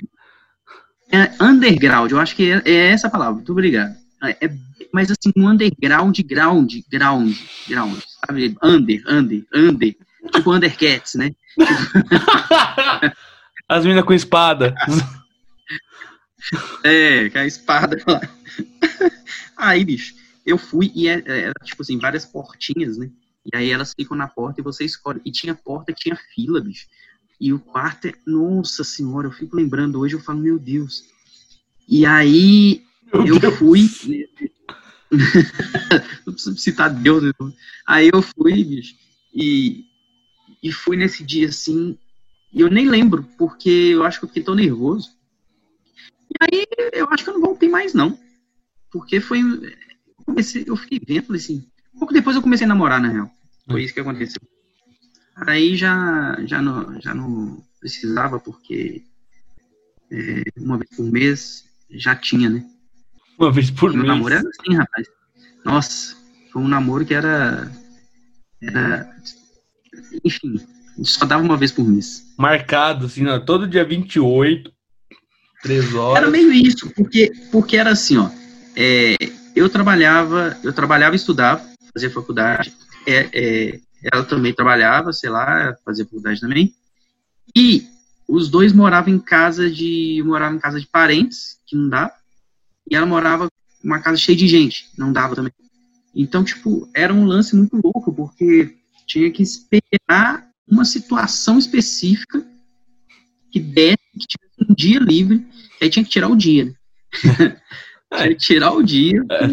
[1.11, 3.93] era, é, underground, eu acho que é, é, essa a palavra, muito obrigado.
[4.23, 4.51] É, é,
[4.93, 7.35] mas assim, um underground, ground, ground,
[7.67, 8.55] ground, sabe?
[8.63, 9.95] Under, under, under.
[10.31, 11.31] Tipo Undercats, né?
[13.67, 14.73] As meninas com espada.
[16.83, 18.21] É, com a espada lá.
[19.57, 20.13] Aí, bicho,
[20.45, 23.11] eu fui e era, é, era, tipo assim, várias portinhas, né?
[23.45, 25.21] E aí elas ficam na porta e você escolhe.
[25.25, 26.87] E tinha porta que tinha fila, bicho.
[27.39, 28.13] E o quarto é.
[28.25, 31.03] Nossa senhora, eu fico lembrando hoje, eu falo, meu Deus.
[31.87, 33.55] E aí meu eu Deus.
[33.55, 33.89] fui.
[36.25, 37.23] Não preciso citar Deus.
[37.23, 37.31] Né?
[37.87, 38.95] Aí eu fui, bicho.
[39.33, 39.85] E,
[40.61, 41.97] e fui nesse dia assim.
[42.53, 45.09] E eu nem lembro, porque eu acho que eu fiquei tão nervoso.
[46.29, 48.17] E aí eu acho que eu não voltei mais, não.
[48.91, 49.41] Porque foi.
[50.21, 51.65] Eu, comecei, eu fiquei vendo, assim.
[51.97, 53.31] Pouco depois eu comecei a namorar, na real.
[53.69, 54.41] Foi isso que aconteceu.
[55.35, 59.03] Aí já, já, não, já não precisava, porque
[60.11, 62.65] é, uma vez por mês já tinha, né?
[63.37, 64.05] Uma vez por mês?
[64.05, 65.07] namoro era assim, rapaz.
[65.65, 66.15] Nossa,
[66.51, 67.71] foi um namoro que era.
[68.61, 69.15] Era.
[70.23, 70.59] Enfim,
[71.03, 72.23] só dava uma vez por mês.
[72.37, 74.71] Marcado, assim, ó, todo dia 28,
[75.63, 76.23] 3 horas.
[76.23, 78.29] Era meio isso, porque, porque era assim, ó.
[78.75, 79.15] É,
[79.55, 82.73] eu trabalhava, eu trabalhava e estudava, fazia faculdade.
[83.05, 83.79] É, é,
[84.11, 86.73] ela também trabalhava, sei lá, fazia faculdade também.
[87.55, 87.87] E
[88.27, 92.13] os dois moravam em casa de moravam em casa de parentes, que não dava.
[92.89, 93.49] E ela morava
[93.83, 95.53] em uma casa cheia de gente, não dava também.
[96.15, 102.45] Então, tipo, era um lance muito louco, porque tinha que esperar uma situação específica
[103.51, 105.45] que desse, que tivesse um dia livre,
[105.81, 106.73] aí tinha que tirar o dia.
[108.15, 109.47] Tinha que tirar o dia, é.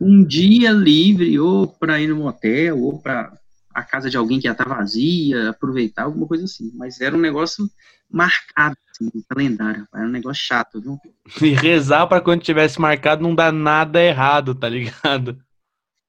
[0.00, 3.32] um dia livre, ou para ir no motel, ou para
[3.74, 6.70] a casa de alguém que já tá vazia, aproveitar, alguma coisa assim.
[6.74, 7.68] Mas era um negócio
[8.10, 9.86] marcado, assim, no calendário.
[9.94, 10.98] Era um negócio chato, viu?
[11.42, 15.38] E rezar para quando tivesse marcado não dar nada errado, tá ligado?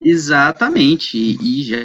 [0.02, 1.18] Exatamente.
[1.18, 1.78] E, e já,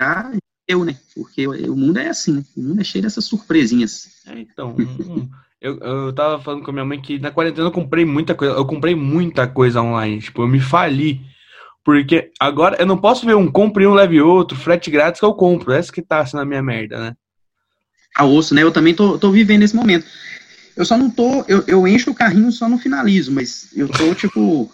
[0.00, 0.32] já
[0.66, 0.98] eu, né?
[1.14, 2.44] Porque o mundo é assim, né?
[2.56, 4.22] O mundo é cheio dessas surpresinhas.
[4.26, 4.74] É, então,
[5.64, 8.52] eu, eu tava falando com a minha mãe que na quarentena eu comprei muita coisa.
[8.52, 10.20] Eu comprei muita coisa online.
[10.20, 11.22] Tipo, eu me fali.
[11.82, 15.32] Porque agora eu não posso ver um compre um, leve outro, frete grátis que eu
[15.32, 15.72] compro.
[15.72, 17.16] Essa que tá sendo a minha merda, né?
[18.14, 18.62] A osso, né?
[18.62, 20.06] Eu também tô, tô vivendo esse momento.
[20.76, 21.42] Eu só não tô.
[21.48, 24.70] Eu, eu encho o carrinho só no finalizo, mas eu tô, tipo.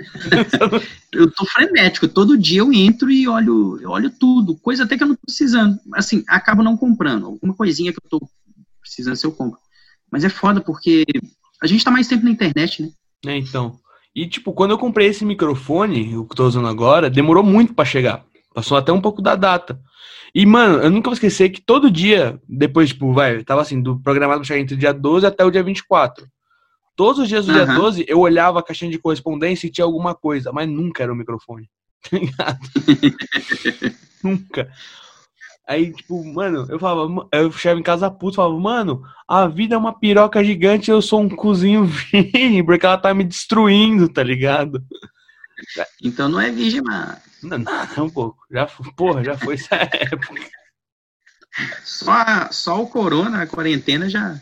[1.12, 2.08] eu tô frenético.
[2.08, 4.54] Todo dia eu entro e olho, eu olho tudo.
[4.56, 5.78] Coisa até que eu não tô precisando.
[5.94, 7.24] Assim, acabo não comprando.
[7.24, 8.28] Alguma coisinha que eu tô
[8.82, 9.58] precisando se eu compro.
[10.10, 11.04] Mas é foda porque
[11.62, 12.90] a gente tá mais tempo na internet, né?
[13.26, 13.78] É, então.
[14.14, 17.84] E, tipo, quando eu comprei esse microfone, o que tô usando agora, demorou muito para
[17.84, 18.24] chegar.
[18.52, 19.80] Passou até um pouco da data.
[20.34, 24.00] E, mano, eu nunca vou esquecer que todo dia, depois, tipo, vai, tava assim, do
[24.00, 26.26] programado pra chegar entre o dia 12 até o dia 24.
[26.96, 27.64] Todos os dias do uhum.
[27.64, 31.12] dia 12, eu olhava a caixinha de correspondência e tinha alguma coisa, mas nunca era
[31.12, 31.68] o microfone.
[32.10, 32.58] Tá ligado?
[34.24, 34.70] nunca.
[35.66, 39.78] Aí, tipo, mano, eu falava, eu chegava em casa puto, falava, mano, a vida é
[39.78, 44.82] uma piroca gigante, eu sou um cozinho virgem, porque ela tá me destruindo, tá ligado?
[46.02, 47.16] Então não é virgem, mano.
[47.42, 48.44] Não, não, um pouco.
[48.50, 50.40] Já, porra, já foi essa época.
[51.84, 54.40] Só, só o corona, a quarentena já,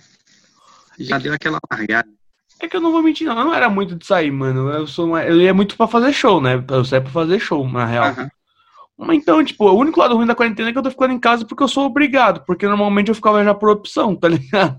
[0.98, 2.08] já deu aquela largada.
[2.60, 3.38] É que eu não vou mentir, não.
[3.38, 4.70] Eu não era muito de sair, mano.
[4.70, 5.22] Eu sou uma...
[5.24, 6.62] eu ia muito pra fazer show, né?
[6.68, 8.14] Eu saía pra fazer show, na real.
[8.14, 8.28] Uhum.
[9.10, 11.44] Então, tipo, o único lado ruim da quarentena é que eu tô ficando em casa
[11.44, 14.78] porque eu sou obrigado, porque normalmente eu ficava já por opção, tá ligado?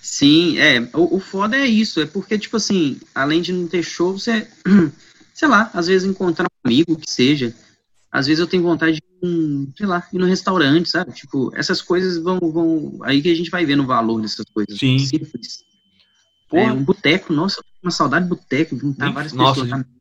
[0.00, 0.80] Sim, é.
[0.94, 2.00] O, o foda é isso.
[2.00, 4.48] É porque, tipo assim, além de não ter show, você.
[5.34, 7.54] Sei lá, às vezes encontrar um amigo que seja.
[8.10, 11.12] Às vezes eu tenho vontade de, um, sei lá, ir no restaurante, sabe?
[11.12, 12.98] Tipo, essas coisas vão, vão.
[13.02, 14.76] Aí que a gente vai vendo o valor dessas coisas.
[14.76, 14.98] Sim.
[14.98, 15.62] Simples.
[16.52, 19.97] É, um boteco, nossa, uma saudade de boteco, juntar várias nossa, pessoas gente...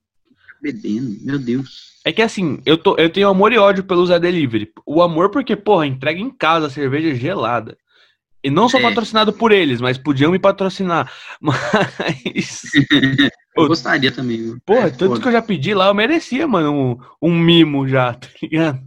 [0.71, 1.87] bebendo, meu Deus.
[2.03, 4.71] É que assim, eu, tô, eu tenho amor e ódio pelo Zé Delivery.
[4.85, 7.77] O amor porque, porra, entrega em casa cerveja gelada.
[8.43, 8.83] E não sou é.
[8.83, 11.11] patrocinado por eles, mas podiam me patrocinar.
[11.41, 12.61] Mas.
[13.57, 14.37] eu gostaria também.
[14.37, 14.57] Viu?
[14.65, 15.21] Porra, é, tanto foda.
[15.21, 16.71] que eu já pedi lá, eu merecia, mano,
[17.21, 18.79] um, um mimo já, tá ligado?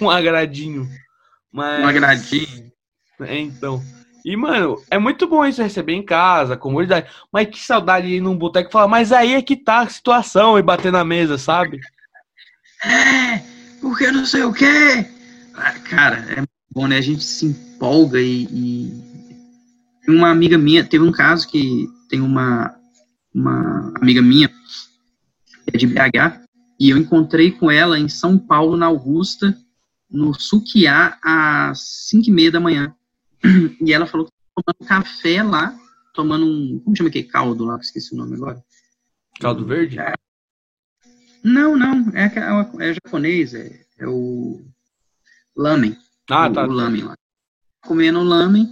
[0.00, 0.88] Um, um agradinho.
[1.52, 1.82] Mas...
[1.82, 2.70] Um agradinho.
[3.22, 3.82] É, então.
[4.24, 7.10] E, mano, é muito bom isso receber em casa, comodidade.
[7.32, 9.88] Mas que saudade de ir num boteco e falar, mas aí é que tá a
[9.88, 11.80] situação e bater na mesa, sabe?
[12.84, 13.42] É,
[13.80, 15.06] porque não sei o quê.
[15.54, 16.98] Ah, cara, é bom, né?
[16.98, 19.10] A gente se empolga e, e.
[20.08, 22.74] Uma amiga minha, teve um caso que tem uma,
[23.32, 24.50] uma amiga minha,
[25.72, 26.40] é de BH,
[26.80, 29.56] e eu encontrei com ela em São Paulo, na Augusta,
[30.10, 32.94] no Suquiá, às 5 e meia da manhã.
[33.80, 35.78] E ela falou que tomando café lá,
[36.14, 36.80] tomando um.
[36.80, 37.76] Como chama aquele caldo lá?
[37.76, 38.62] Esqueci o nome agora.
[39.40, 39.98] Caldo verde?
[39.98, 40.14] É.
[41.42, 42.10] Não, não.
[42.14, 43.54] É, é, é japonês.
[43.54, 44.60] É, é o.
[45.56, 45.96] Lamen.
[46.30, 46.66] Ah, o, tá.
[46.66, 47.14] O lamen lá.
[47.82, 48.70] Comendo lamen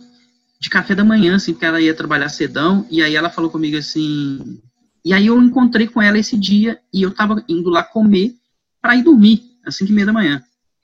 [0.61, 2.87] de café da manhã, assim, porque ela ia trabalhar cedão.
[2.91, 4.61] E aí ela falou comigo assim.
[5.05, 8.35] E aí eu encontrei com ela esse dia e eu tava indo lá comer
[8.81, 10.43] para ir dormir, às 5 e meia da manhã,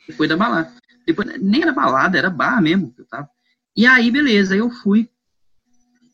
[0.08, 0.72] depois da balada.
[1.06, 2.94] Depois, nem era balada, era bar mesmo.
[2.96, 3.28] Eu tava.
[3.76, 5.08] E aí, beleza, eu fui.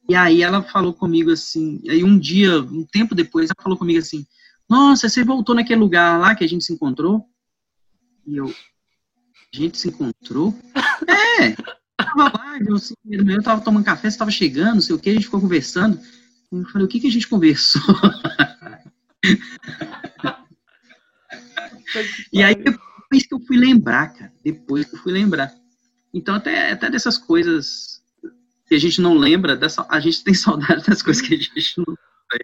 [0.09, 3.99] E aí ela falou comigo assim, aí um dia, um tempo depois, ela falou comigo
[3.99, 4.27] assim,
[4.69, 7.25] nossa, você voltou naquele lugar lá que a gente se encontrou?
[8.27, 10.53] E eu, a gente se encontrou?
[11.07, 11.55] é,
[11.97, 12.77] tava lá, eu,
[13.29, 16.01] eu tava tomando café, você tava chegando, não sei o que, a gente ficou conversando.
[16.51, 17.81] Eu falei, o que que a gente conversou?
[22.33, 25.60] e aí, depois que eu fui lembrar, cara, depois que eu fui lembrar.
[26.13, 28.03] Então, até, até dessas coisas
[28.67, 31.75] que a gente não lembra, dessa, a gente tem saudade das coisas que a gente
[31.79, 31.97] não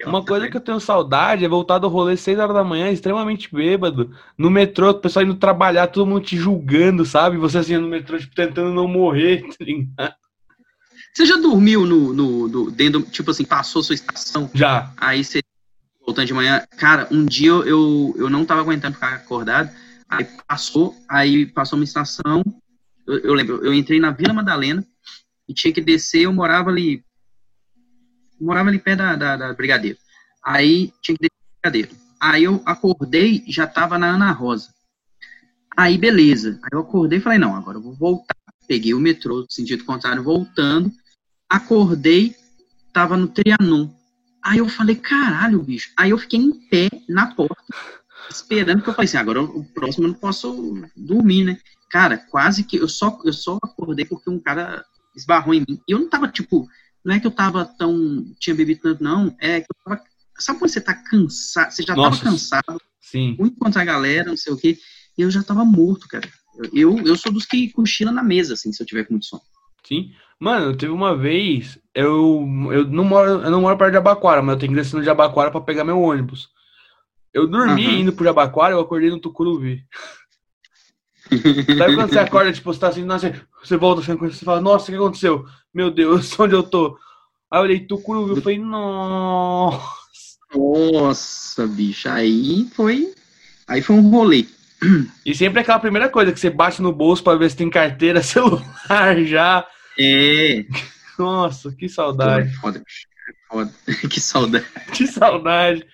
[0.05, 3.53] uma coisa que eu tenho saudade é voltar do rolê 6 horas da manhã, extremamente
[3.55, 7.37] bêbado, no metrô, o pessoal indo trabalhar, todo mundo te julgando, sabe?
[7.37, 10.15] Você assim no metrô, tipo, tentando não morrer, tá ligado?
[11.15, 14.51] Você já dormiu no, no, no, dentro, tipo assim, passou sua estação?
[14.53, 14.93] Já.
[14.97, 15.41] Aí você
[16.05, 16.63] voltando de manhã.
[16.77, 19.71] Cara, um dia eu, eu não tava aguentando ficar acordado,
[20.09, 22.43] aí passou, aí passou uma estação,
[23.07, 24.85] eu, lembro, eu entrei na Vila Madalena
[25.49, 27.05] e tinha que descer, eu morava ali,
[28.41, 29.99] morava ali perto da, da, da Brigadeiro.
[30.45, 32.07] Aí tinha que descer no Brigadeiro.
[32.21, 34.75] Aí eu acordei, já tava na Ana Rosa.
[35.77, 36.59] Aí beleza.
[36.63, 38.35] Aí eu acordei e falei, não, agora eu vou voltar.
[38.67, 40.91] Peguei o metrô, sentido contrário, voltando.
[41.49, 42.35] Acordei,
[42.93, 43.91] tava no Trianon.
[44.43, 45.93] Aí eu falei, caralho, bicho.
[45.97, 47.63] Aí eu fiquei em pé na porta,
[48.31, 51.59] esperando que eu falei assim, agora o próximo eu não posso dormir, né?
[51.91, 54.85] Cara, quase que eu só, eu só acordei porque um cara
[55.17, 55.81] esbarrou em mim.
[55.89, 56.69] E eu não tava, tipo,
[57.05, 58.25] não é que eu tava tão.
[58.39, 59.35] tinha bebido tanto, não.
[59.41, 60.03] É que eu tava.
[60.39, 61.71] Sabe quando você tá cansado?
[61.71, 62.81] Você já Nossa, tava cansado.
[63.01, 63.37] Sim.
[63.39, 64.79] Muito contra a galera, não sei o quê.
[65.17, 66.29] E eu já tava morto, cara.
[66.73, 69.43] Eu, eu sou dos que cochila na mesa, assim, se eu tiver com muito sono.
[69.87, 70.11] Sim.
[70.39, 74.55] Mano, teve uma vez, eu, eu, não moro, eu não moro perto de Abaquara, mas
[74.55, 76.49] eu tenho que descer no de Abaquara pra pegar meu ônibus.
[77.33, 77.93] Eu dormi uhum.
[77.95, 79.85] indo pro Jabaquara, eu acordei no Tucuruvi.
[81.79, 84.87] Sabe quando você acorda, tipo, você tá assim, nossa, você volta, você fala, nossa, o
[84.89, 85.45] que aconteceu?
[85.75, 86.99] Meu Deus, onde eu tô?
[87.51, 89.97] Aí eu olhei Tucuruvi, eu falei, nossa.
[90.55, 93.13] Nossa, bicho, aí foi,
[93.67, 94.47] aí foi um rolê.
[95.25, 98.23] E sempre aquela primeira coisa que você bate no bolso para ver se tem carteira,
[98.25, 99.67] celular já.
[99.99, 100.65] É.
[101.19, 102.49] Nossa, que saudade.
[102.49, 103.73] É foda, é foda.
[104.11, 104.67] que saudade.
[104.93, 105.87] que saudade.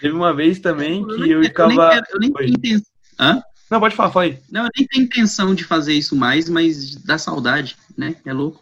[0.00, 2.02] Teve uma vez também que eu, ficava.
[2.10, 2.89] Eu nem, eu nem tenho intenção.
[3.20, 3.42] Hã?
[3.70, 4.38] Não, pode falar, fala aí.
[4.50, 8.16] Não, eu nem tenho intenção de fazer isso mais, mas dá saudade, né?
[8.24, 8.60] É louco.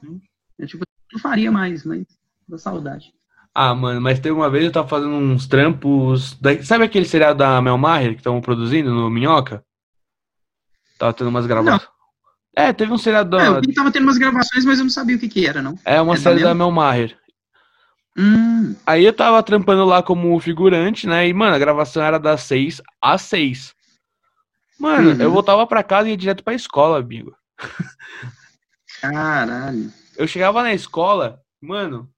[0.59, 2.05] É tipo, eu não faria mais, mas
[2.47, 3.15] dá saudade.
[3.55, 6.35] Ah, mano, mas teve uma vez eu tava fazendo uns trampos.
[6.41, 6.63] Da...
[6.63, 9.65] Sabe aquele seriado da Mel Maher que estavam produzindo no Minhoca?
[10.99, 11.83] Tava tendo umas gravações.
[11.83, 12.65] Não.
[12.65, 13.31] É, teve um seriado.
[13.31, 13.43] Da...
[13.43, 15.79] É, eu tava tendo umas gravações, mas eu não sabia o que que era, não.
[15.85, 17.17] É uma é série da, da Mel Maher.
[18.17, 18.75] Hum.
[18.85, 21.29] Aí eu tava trampando lá como figurante, né?
[21.29, 23.78] E, mano, a gravação era das 6 às 6.
[24.79, 25.21] Mano, uhum.
[25.21, 27.37] eu voltava pra casa e ia direto pra escola, amigo.
[29.01, 29.93] Caralho.
[30.17, 32.09] Eu chegava na escola, mano,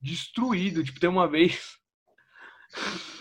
[0.00, 0.84] destruído.
[0.84, 1.60] Tipo, tem uma vez.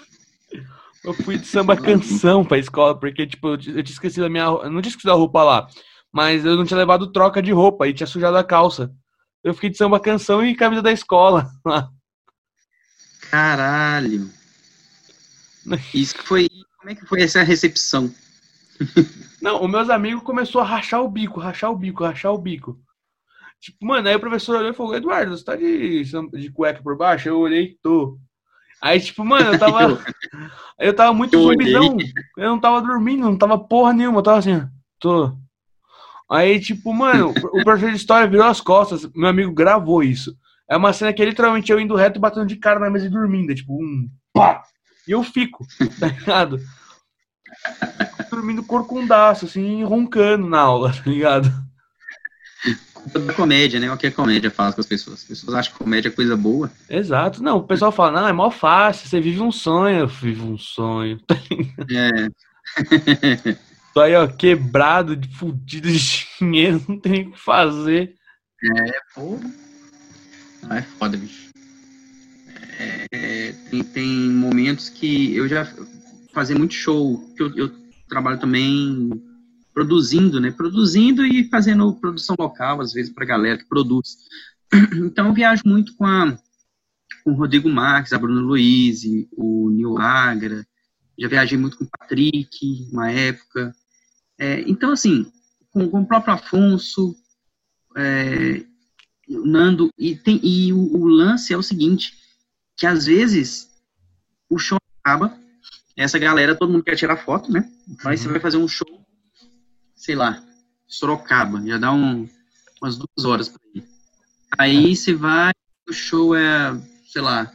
[1.04, 4.46] Eu fui de samba canção pra escola, porque, tipo, eu tinha esquecido a minha.
[4.46, 5.68] Eu não tinha esquecido a roupa lá.
[6.14, 8.90] mas eu não tinha levado troca de roupa e tinha sujado a calça.
[9.44, 11.52] Eu fiquei de samba canção e camisa da escola.
[13.30, 14.32] Caralho.
[15.94, 16.48] Isso foi.
[16.78, 18.14] Como é que foi essa recepção?
[19.42, 22.80] Não, os meus amigos começou a rachar o bico, rachar o bico, rachar o bico.
[23.60, 26.98] Tipo, mano, aí o professor olhou e falou, Eduardo, você tá de, de cueca por
[26.98, 27.30] baixo?
[27.30, 28.18] Eu olhei, tô.
[28.82, 30.04] Aí, tipo, mano, eu tava.
[30.78, 31.98] eu tava muito zumbizão.
[32.38, 34.20] Eu não tava dormindo, não tava porra nenhuma.
[34.20, 34.68] Eu tava assim,
[35.00, 35.34] tô.
[36.30, 39.10] Aí, tipo, mano, o professor de história virou as costas.
[39.14, 40.36] Meu amigo gravou isso.
[40.70, 43.10] É uma cena que é literalmente eu indo reto batendo de cara na mesa e
[43.10, 43.52] dormindo.
[43.52, 44.64] É tipo, um pá!
[45.08, 45.66] E eu fico,
[46.00, 46.60] tá ligado?
[48.34, 51.52] Dormindo corcundaço, assim, roncando na aula, tá ligado?
[53.12, 53.92] da comédia, né?
[53.92, 55.20] O que a comédia faz com as pessoas.
[55.20, 56.72] As pessoas acham que comédia é coisa boa.
[56.90, 57.44] Exato.
[57.44, 60.00] Não, o pessoal fala, não, é mó fácil, você vive um sonho.
[60.00, 61.20] Eu vivo um sonho.
[61.92, 62.30] É.
[63.94, 68.16] Tô aí, ó, quebrado, de fudido de dinheiro, não tem o que fazer.
[68.64, 69.38] É, pô.
[70.64, 71.50] Não é foda, bicho.
[73.12, 75.68] É, tem, tem momentos que eu já
[76.34, 77.83] fazia muito show, que eu, eu
[78.14, 79.10] trabalho também
[79.74, 80.52] produzindo, né?
[80.52, 84.18] Produzindo e fazendo produção local, às vezes, para galera que produz.
[85.06, 86.36] Então, eu viajo muito com, a,
[87.24, 89.04] com o Rodrigo Marques, a Bruna Luiz,
[89.38, 90.66] o Nil Agra.
[91.20, 93.72] Já viajei muito com o Patrick, uma época.
[94.40, 95.32] É, então, assim,
[95.72, 97.16] com, com, o próprio Afonso,
[97.96, 98.66] é,
[99.28, 102.14] Nando, e, tem, e o, o lance é o seguinte,
[102.76, 103.70] que às vezes
[104.50, 105.38] o show acaba,
[105.96, 107.70] essa galera, todo mundo quer tirar foto, né?
[107.88, 108.34] Então, aí você uhum.
[108.34, 109.04] vai fazer um show
[110.04, 110.44] sei lá,
[110.86, 112.28] Sorocaba, já dá um,
[112.82, 113.86] umas duas horas para ir.
[114.58, 115.54] Aí você vai,
[115.90, 116.78] o show é,
[117.08, 117.50] sei lá,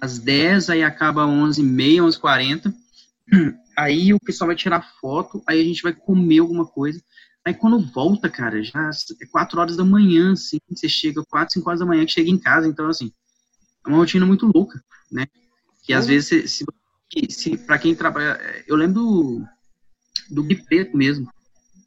[0.00, 2.74] às 10, aí acaba às 11h30, 11h40.
[3.76, 7.02] Aí o pessoal vai tirar foto, aí a gente vai comer alguma coisa.
[7.44, 11.68] Aí quando volta, cara, já é 4 horas da manhã, assim, você chega 4, 5
[11.68, 13.12] horas da manhã que chega em casa, então assim,
[13.84, 14.80] é uma rotina muito louca,
[15.10, 15.26] né?
[15.82, 16.64] Que às vezes, se,
[17.12, 19.44] se, se para quem trabalha, eu lembro
[20.30, 21.28] do, Gui Preto mesmo,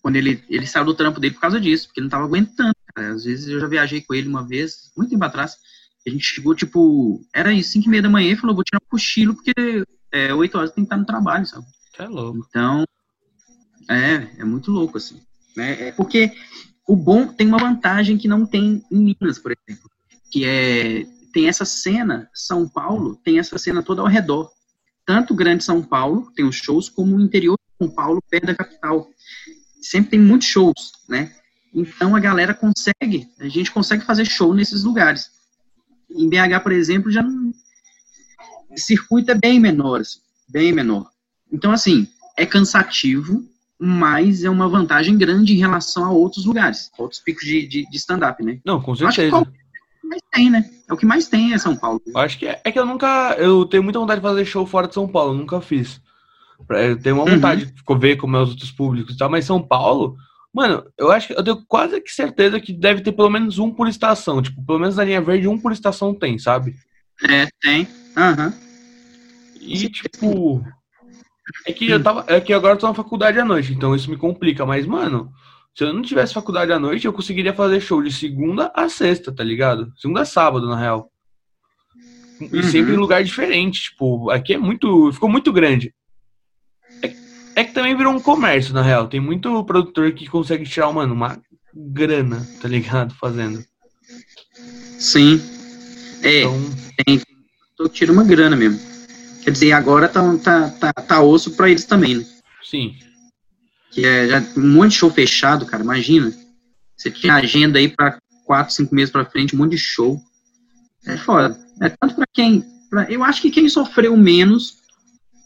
[0.02, 2.74] quando ele, ele saiu do trampo dele por causa disso, porque ele não tava aguentando.
[2.94, 3.14] Cara.
[3.14, 5.58] Às vezes eu já viajei com ele uma vez, muito tempo atrás,
[6.06, 8.80] a gente chegou, tipo, era isso, 5 e meia da manhã, e falou, vou tirar
[8.82, 11.66] um cochilo, porque é, 8 horas tem que estar no trabalho, sabe?
[12.00, 12.46] É louco.
[12.48, 12.86] Então,
[13.90, 15.22] é, é muito louco, assim.
[15.56, 15.90] Né?
[15.90, 16.32] É porque
[16.88, 19.90] o bom tem uma vantagem que não tem em Minas, por exemplo,
[20.32, 24.50] que é, tem essa cena, São Paulo tem essa cena toda ao redor.
[25.08, 28.48] Tanto o Grande São Paulo, tem os shows, como o interior de São Paulo, perto
[28.48, 29.08] da capital
[29.82, 31.32] sempre tem muitos shows, né?
[31.74, 35.30] Então a galera consegue, a gente consegue fazer show nesses lugares.
[36.10, 37.54] Em BH, por exemplo, já não,
[38.70, 41.10] o circuito é bem menor, assim, bem menor.
[41.52, 42.06] Então, assim,
[42.36, 43.44] é cansativo,
[43.80, 47.98] mas é uma vantagem grande em relação a outros lugares, outros picos de, de, de
[47.98, 48.60] stand-up, né?
[48.66, 49.38] Não, com certeza.
[49.38, 49.54] Acho que o
[50.08, 50.70] mais tem, né?
[50.90, 52.02] É o que mais tem é São Paulo.
[52.16, 53.36] Acho que é, é que eu nunca.
[53.38, 56.02] Eu tenho muita vontade de fazer show fora de São Paulo, nunca fiz.
[56.70, 57.96] Eu tenho uma vontade uhum.
[57.96, 60.18] de ver como é os outros públicos e tal, mas São Paulo,
[60.54, 63.72] mano, eu acho que eu tenho quase que certeza que deve ter pelo menos um
[63.72, 64.42] por estação.
[64.42, 66.76] Tipo, pelo menos na linha verde, um por estação tem, sabe?
[67.30, 67.88] É, tem.
[68.16, 68.48] Aham.
[68.48, 68.68] Uhum.
[69.62, 70.64] E, tipo.
[71.66, 72.26] É que eu tava.
[72.28, 74.66] É que agora eu tô na faculdade à noite, então isso me complica.
[74.66, 75.32] Mas, mano,
[75.78, 79.32] se eu não tivesse faculdade à noite, eu conseguiria fazer show de segunda a sexta,
[79.32, 79.94] tá ligado?
[79.96, 81.12] Segunda a sábado, na real.
[82.42, 82.64] E uhum.
[82.64, 83.92] sempre em lugar diferente.
[83.92, 85.14] Tipo, aqui é muito.
[85.14, 85.94] Ficou muito grande.
[87.56, 89.08] É que também virou um comércio, na real.
[89.08, 91.40] Tem muito produtor que consegue tirar, mano, uma
[91.76, 93.14] grana, tá ligado?
[93.14, 93.64] Fazendo.
[94.98, 95.40] Sim.
[96.24, 96.60] É, então...
[97.06, 97.22] tem,
[97.92, 98.80] tirando uma grana mesmo.
[99.44, 102.26] Quer dizer, agora tá, tá, tá, tá osso pra eles também, né?
[102.64, 102.96] Sim.
[103.98, 106.32] Que é já, um monte de show fechado, cara, imagina.
[106.96, 110.22] Você tinha agenda aí pra quatro, cinco meses pra frente, um monte de show.
[111.04, 111.60] É foda.
[111.82, 112.64] É tanto pra quem.
[112.92, 114.78] Pra, eu acho que quem sofreu menos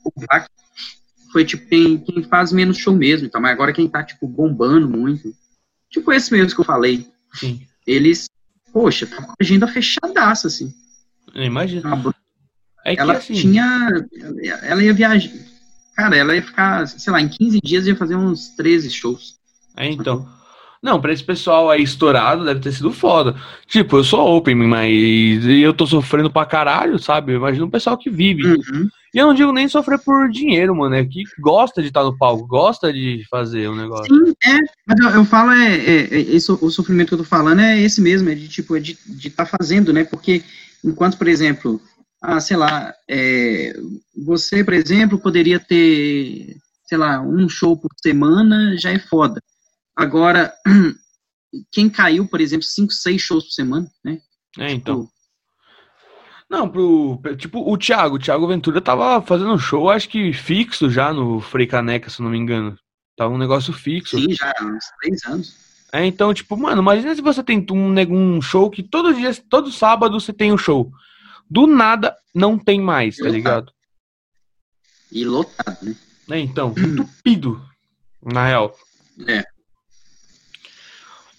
[0.04, 0.50] o baque
[1.32, 4.90] foi tipo quem, quem faz menos show mesmo, então, mas agora quem tá, tipo, bombando
[4.90, 5.34] muito,
[5.90, 7.66] tipo esse mesmo que eu falei, Sim.
[7.88, 8.30] eles,
[8.74, 10.74] poxa, tá com a agenda fechadaça, assim.
[11.34, 11.90] Imagina.
[12.84, 13.34] É ela assim...
[13.34, 14.06] tinha,
[14.62, 15.32] ela ia viajar,
[15.96, 19.36] cara, ela ia ficar, sei lá, em 15 dias ia fazer uns 13 shows.
[19.76, 20.28] É, então.
[20.82, 23.36] Não, pra esse pessoal aí estourado deve ter sido foda.
[23.68, 27.34] Tipo, eu sou open, mas eu tô sofrendo pra caralho, sabe?
[27.34, 28.48] Imagina um pessoal que vive.
[28.48, 28.90] Uhum.
[29.14, 30.96] E eu não digo nem sofrer por dinheiro, mano.
[30.96, 34.06] É que gosta de estar no palco, gosta de fazer o um negócio.
[34.06, 34.58] Sim, é.
[34.88, 37.80] Mas eu, eu falo, é, é, é, esse, o sofrimento que eu tô falando é
[37.80, 40.04] esse mesmo, é de tipo, é de estar tá fazendo, né?
[40.04, 40.42] Porque
[40.84, 41.80] enquanto, por exemplo,
[42.22, 43.74] ah, sei lá, é,
[44.24, 46.56] você, por exemplo, poderia ter,
[46.86, 49.42] sei lá, um show por semana, já é foda.
[49.96, 50.54] Agora,
[51.72, 54.20] quem caiu, por exemplo, 5, 6 shows por semana, né?
[54.60, 55.06] É, então.
[55.06, 55.22] Tipo,
[56.50, 57.20] não, pro.
[57.38, 61.40] Tipo, o Thiago, o Thiago Ventura tava fazendo um show, acho que fixo já no
[61.40, 62.78] Frei Caneca, se não me engano.
[63.16, 64.20] Tava um negócio fixo.
[64.20, 65.56] Sim, já há uns três anos.
[65.94, 69.72] É, então, tipo, mano, imagina se você tem um, um show que todo dia, todo
[69.72, 70.92] sábado você tem um show.
[71.52, 73.72] Do nada não tem mais, tá ligado?
[75.12, 75.96] E lotado, né?
[76.30, 77.62] É, então, entupido,
[78.24, 78.76] na real.
[79.28, 79.44] É.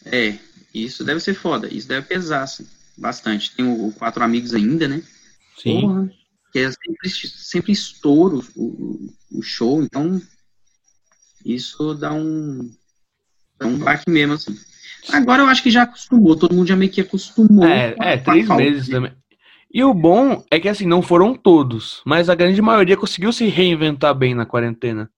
[0.04, 0.38] É,
[0.74, 3.54] isso deve ser foda, isso deve pesar, assim bastante.
[3.54, 5.02] Tem o, o Quatro Amigos ainda, né?
[5.58, 5.80] Sim.
[5.82, 6.10] Porra,
[6.52, 10.20] que é sempre, sempre estouro o, o show, então
[11.44, 12.70] isso dá um,
[13.58, 14.56] dá um baque mesmo, assim.
[15.10, 17.66] Agora eu acho que já acostumou, todo mundo já meio que acostumou.
[17.66, 19.12] É, é três meses também.
[19.72, 23.46] E o bom é que, assim, não foram todos, mas a grande maioria conseguiu se
[23.46, 25.10] reinventar bem na quarentena.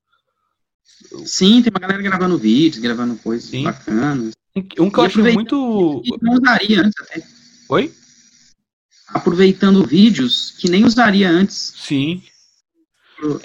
[1.24, 3.64] Sim, tem uma galera gravando vídeos, gravando coisas Sim.
[3.64, 4.32] bacanas.
[4.78, 6.02] Um que eu acho muito.
[6.22, 7.22] Não usaria antes até.
[7.68, 7.92] Oi?
[9.08, 11.74] Aproveitando vídeos que nem usaria antes.
[11.76, 12.22] Sim.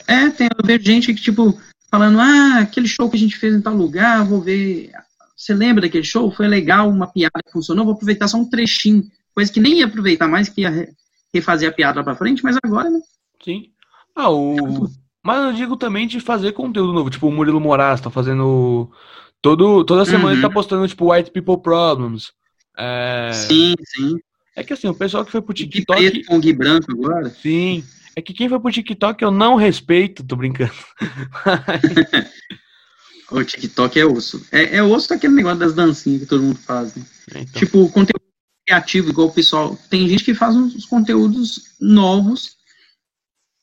[0.07, 3.55] É, tem a ver gente que, tipo, falando, ah, aquele show que a gente fez
[3.55, 4.91] em tal lugar, vou ver.
[5.35, 6.31] Você lembra daquele show?
[6.31, 9.09] Foi legal, uma piada que funcionou, vou aproveitar só um trechinho.
[9.33, 10.89] Coisa que nem ia aproveitar mais, que ia
[11.33, 12.99] refazer a piada lá pra frente, mas agora, né?
[13.43, 13.71] Sim.
[14.15, 14.89] Ah, o.
[15.23, 17.09] Mas eu digo também de fazer conteúdo novo.
[17.09, 18.91] Tipo, o Murilo Moraes tá fazendo.
[19.41, 20.31] Todo, toda semana uhum.
[20.33, 20.53] ele tá uhum.
[20.53, 22.31] postando, tipo, White People Problems.
[22.77, 23.31] É...
[23.33, 24.17] Sim, sim.
[24.55, 26.01] É que assim, o pessoal que foi pro TikTok.
[26.01, 27.29] E preto com Gui branco agora?
[27.29, 27.83] Sim.
[28.15, 30.73] É que quem foi pro TikTok eu não respeito, tô brincando.
[33.31, 34.45] o TikTok é osso.
[34.51, 37.05] É, é osso aquele negócio das dancinhas que todo mundo faz, né?
[37.33, 37.61] É, então.
[37.61, 38.28] Tipo, conteúdo
[38.69, 39.75] criativo, igual o pessoal.
[39.89, 42.57] Tem gente que faz uns conteúdos novos,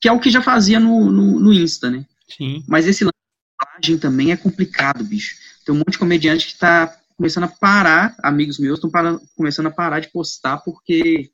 [0.01, 2.05] que é o que já fazia no, no, no Insta, né?
[2.29, 2.65] Sim.
[2.67, 5.37] Mas esse lance também é complicado, bicho.
[5.65, 8.91] Tem um monte de comediante que tá começando a parar, amigos meus estão
[9.37, 11.31] começando a parar de postar porque,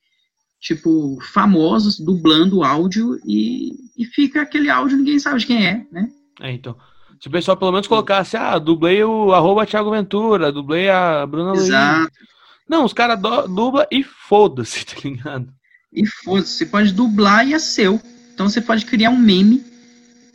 [0.60, 6.08] tipo, famosos dublando áudio e, e fica aquele áudio ninguém sabe de quem é, né?
[6.40, 6.76] É, então.
[7.20, 11.52] Se o pessoal pelo menos colocasse, ah, dublei o arroba Thiago Ventura, dublei a Bruna
[11.54, 12.00] Exato.
[12.00, 12.32] Luiz.
[12.72, 15.52] Não, os caras dublam e foda-se, tá ligado?
[15.92, 18.00] E foda-se, você pode dublar e é seu.
[18.32, 19.62] Então você pode criar um meme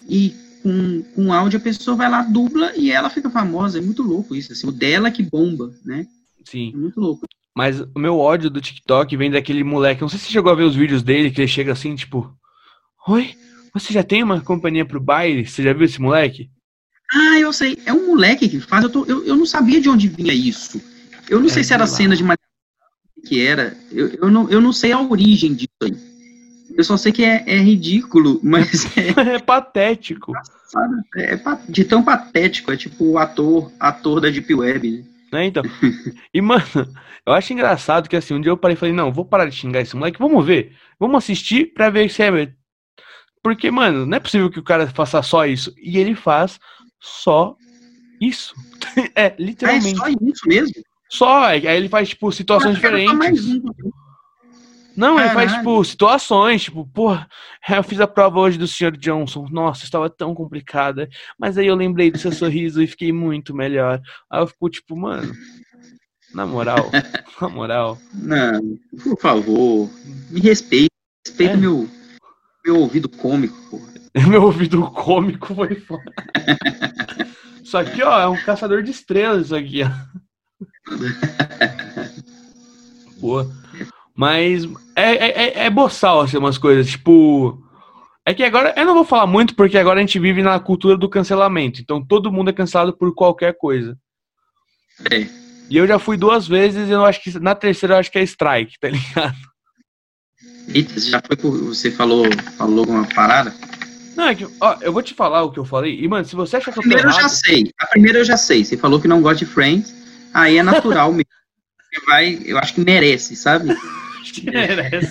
[0.08, 3.80] e com, com áudio, a pessoa vai lá, dubla e ela fica famosa.
[3.80, 6.06] É muito louco isso, assim, o dela que bomba, né?
[6.46, 6.74] Sim.
[6.76, 7.26] É muito louco.
[7.56, 10.02] Mas o meu ódio do TikTok vem daquele moleque.
[10.02, 12.32] Não sei se você chegou a ver os vídeos dele, que ele chega assim, tipo.
[13.08, 13.34] Oi,
[13.74, 15.44] você já tem uma companhia pro baile?
[15.44, 16.52] Você já viu esse moleque?
[17.12, 17.80] Ah, eu sei.
[17.84, 18.84] É um moleque que faz.
[18.84, 20.80] Eu, tô, eu, eu não sabia de onde vinha isso.
[21.30, 21.88] Eu não é sei se era lá.
[21.88, 22.24] cena de
[23.26, 23.76] que era.
[23.92, 25.96] Eu, eu, não, eu não sei a origem disso aí.
[26.76, 30.34] Eu só sei que é, é ridículo, mas é, é patético.
[31.16, 35.44] É, é de tão patético, é tipo o ator, ator da Deep Web, né?
[35.44, 35.64] É, então.
[36.34, 36.64] E, mano,
[37.26, 39.56] eu acho engraçado que assim, um dia eu parei e falei, não, vou parar de
[39.56, 40.76] xingar esse moleque, vamos ver.
[41.00, 42.54] Vamos assistir pra ver se é.
[43.44, 45.74] Porque, mano, não é possível que o cara faça só isso.
[45.78, 46.60] E ele faz
[47.00, 47.56] só
[48.22, 48.54] isso.
[49.16, 49.88] é, literalmente.
[49.88, 50.74] Ah, é só isso mesmo?
[51.10, 53.46] Só, aí ele faz, tipo, situações diferentes.
[54.98, 57.30] Não, ele faz, tipo, situações, tipo, porra,
[57.70, 58.98] eu fiz a prova hoje do Sr.
[58.98, 63.56] Johnson, nossa, estava tão complicada, mas aí eu lembrei do seu sorriso e fiquei muito
[63.56, 64.02] melhor.
[64.28, 65.32] Aí eu fico, tipo, mano,
[66.34, 66.90] na moral,
[67.40, 67.98] na moral.
[68.12, 68.60] Não,
[69.04, 69.90] por favor,
[70.32, 70.90] me respeite,
[71.28, 71.58] respeita é.
[71.58, 71.88] meu,
[72.66, 73.94] meu ouvido cômico, porra.
[74.28, 76.12] meu ouvido cômico foi foda.
[77.64, 80.27] isso aqui, ó, é um caçador de estrelas, isso aqui, ó.
[83.20, 83.50] Boa.
[84.16, 84.64] Mas
[84.96, 86.88] é, é, é, é boçal, assim, umas coisas.
[86.88, 87.62] Tipo.
[88.26, 88.74] É que agora.
[88.76, 91.82] Eu não vou falar muito, porque agora a gente vive na cultura do cancelamento.
[91.82, 93.96] Então todo mundo é cancelado por qualquer coisa.
[95.12, 95.28] É.
[95.70, 98.18] E eu já fui duas vezes e eu acho que na terceira eu acho que
[98.18, 99.36] é strike, tá ligado?
[100.74, 101.52] Eita, você já foi por.
[101.52, 102.26] Você falou,
[102.58, 103.54] falou alguma parada?
[104.16, 106.00] Não, é que, ó, eu vou te falar o que eu falei.
[106.00, 107.18] E, mano, se você acha que eu tô Primeiro errado...
[107.18, 107.72] eu já sei.
[107.80, 108.66] A primeira eu já sei.
[108.66, 109.94] Você falou que não gosta de Friends.
[110.38, 111.26] Aí é natural mesmo.
[111.82, 113.76] Você vai, eu acho que merece, sabe?
[114.44, 115.10] merece.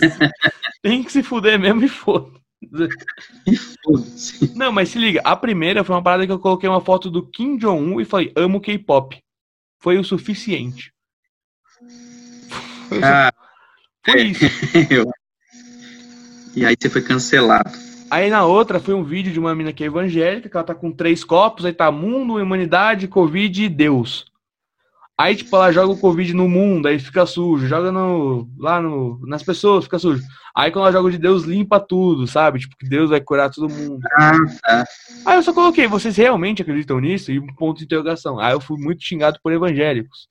[0.81, 2.31] Tem que se fuder mesmo e foda.
[3.45, 4.57] E foda-se.
[4.57, 7.27] Não, mas se liga, a primeira foi uma parada que eu coloquei uma foto do
[7.27, 9.21] Kim Jong-un e falei, amo K-pop.
[9.81, 10.93] Foi o suficiente.
[12.89, 13.33] Foi, ah,
[14.05, 14.45] foi isso.
[16.55, 17.73] e aí você foi cancelado.
[18.09, 20.75] Aí na outra foi um vídeo de uma mina que é evangélica, que ela tá
[20.75, 24.25] com três copos, aí tá mundo, humanidade, Covid e Deus.
[25.19, 27.67] Aí, tipo, ela joga o Covid no mundo, aí fica sujo.
[27.67, 30.23] Joga no, lá no, nas pessoas, fica sujo.
[30.55, 32.59] Aí, quando ela joga de Deus, limpa tudo, sabe?
[32.59, 33.99] Tipo, que Deus vai curar todo mundo.
[34.13, 34.85] Ah, tá.
[35.25, 37.33] Aí eu só coloquei, vocês realmente acreditam nisso?
[37.33, 38.39] E um ponto de interrogação.
[38.39, 40.29] Aí eu fui muito xingado por evangélicos.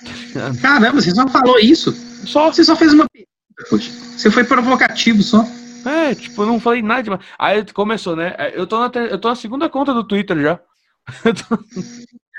[0.62, 1.92] Caramba, você só falou isso?
[2.26, 2.50] Só.
[2.50, 3.84] Você só fez uma pergunta,
[4.16, 5.44] Você foi provocativo só.
[5.84, 7.22] É, tipo, eu não falei nada demais.
[7.38, 8.34] Aí começou, né?
[8.54, 10.60] Eu tô na, eu tô na segunda conta do Twitter já.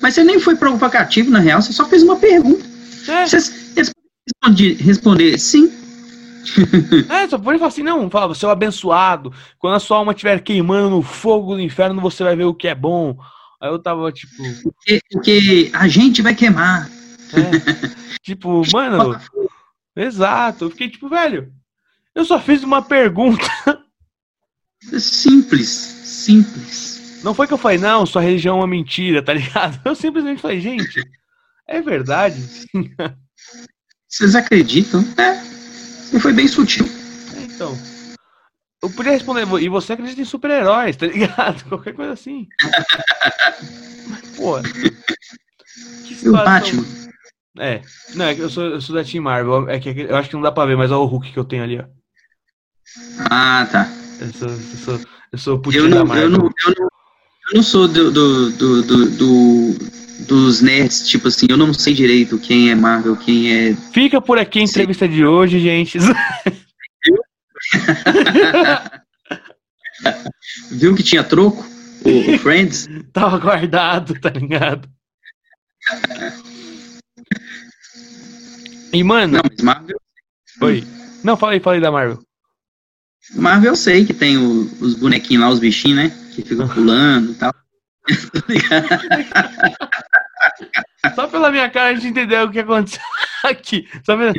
[0.00, 2.64] Mas você nem foi provocativo, na real, você só fez uma pergunta.
[3.08, 3.26] É.
[3.26, 5.72] Você responde, responder sim.
[7.10, 9.32] é, só pode falar assim, não, fala, você é um abençoado.
[9.58, 12.68] Quando a sua alma estiver queimando no fogo do inferno, você vai ver o que
[12.68, 13.18] é bom.
[13.60, 14.34] Aí eu tava, tipo.
[14.62, 16.88] Porque, porque a gente vai queimar.
[17.32, 19.20] É, tipo, mano.
[19.96, 20.66] exato.
[20.66, 21.52] Eu fiquei tipo, velho,
[22.14, 23.46] eu só fiz uma pergunta.
[24.98, 26.87] Simples, simples.
[27.22, 29.80] Não foi que eu falei, não, sua religião é uma mentira, tá ligado?
[29.84, 31.02] Eu simplesmente falei, gente,
[31.66, 32.40] é verdade.
[34.08, 35.04] Vocês acreditam?
[35.18, 35.36] É.
[36.16, 36.86] E foi bem sutil.
[37.36, 37.76] É, então.
[38.80, 41.64] Eu podia responder, e você acredita em super-heróis, tá ligado?
[41.68, 42.46] Qualquer coisa assim.
[44.36, 44.58] Pô.
[46.22, 46.84] E o Batman?
[47.58, 47.82] É.
[48.14, 49.68] Não, é que eu sou, eu sou da Team Marvel.
[49.68, 51.44] É que eu acho que não dá pra ver, mas olha o Hulk que eu
[51.44, 51.84] tenho ali, ó.
[53.30, 53.88] Ah, tá.
[54.20, 55.00] Eu sou, eu sou,
[55.32, 56.24] eu sou putinho eu não, da Marvel.
[56.24, 56.88] Eu não, eu não,
[57.50, 61.94] eu não sou do, do, do, do, do dos nerds, tipo assim, eu não sei
[61.94, 63.74] direito quem é Marvel, quem é.
[63.92, 65.12] Fica por aqui a entrevista Sim.
[65.12, 65.98] de hoje, gente.
[70.70, 71.66] Viu que tinha troco?
[72.04, 72.86] O, o Friends?
[73.12, 74.88] Tava guardado, tá ligado?
[78.92, 79.34] E, mano.
[79.34, 80.00] Não, mas Marvel.
[80.60, 80.84] Oi.
[81.24, 82.20] Não, falei, falei da Marvel.
[83.34, 86.12] Marvel eu sei que tem o, os bonequinhos lá, os bichinhos, né?
[86.38, 87.52] Que ficam pulando e tal.
[91.16, 93.02] Só pela minha cara a gente entendeu o que aconteceu
[93.42, 93.88] aqui.
[94.04, 94.32] Só pela...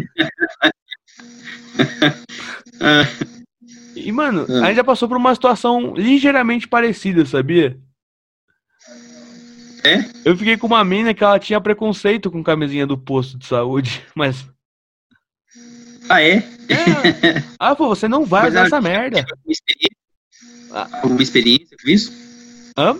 [3.97, 7.77] E, mano, a gente já passou por uma situação ligeiramente parecida, sabia?
[9.83, 10.05] É?
[10.23, 14.01] Eu fiquei com uma mina que ela tinha preconceito com camisinha do posto de saúde,
[14.15, 14.47] mas.
[16.07, 16.37] Ah, é?
[16.37, 16.45] é.
[17.59, 19.25] Ah, pô, você não vai usar essa merda.
[20.71, 21.01] Alguma experiência?
[21.03, 22.13] alguma experiência com isso?
[22.77, 22.99] Hã?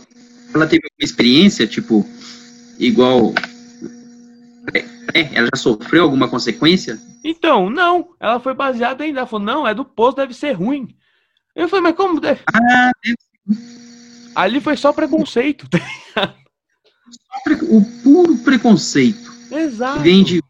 [0.53, 2.05] Ela teve alguma experiência, tipo,
[2.77, 3.33] igual.
[5.13, 6.99] É, ela já sofreu alguma consequência?
[7.23, 8.15] Então, não.
[8.19, 9.11] Ela foi baseada em.
[9.11, 10.95] Ela falou, não, é do posto, deve ser ruim.
[11.55, 12.41] Eu falei, mas como deve.
[12.53, 13.17] Ah, deve
[14.35, 15.67] Ali foi só preconceito.
[17.69, 19.29] o puro preconceito.
[19.51, 19.99] Exato.
[19.99, 20.41] Vende,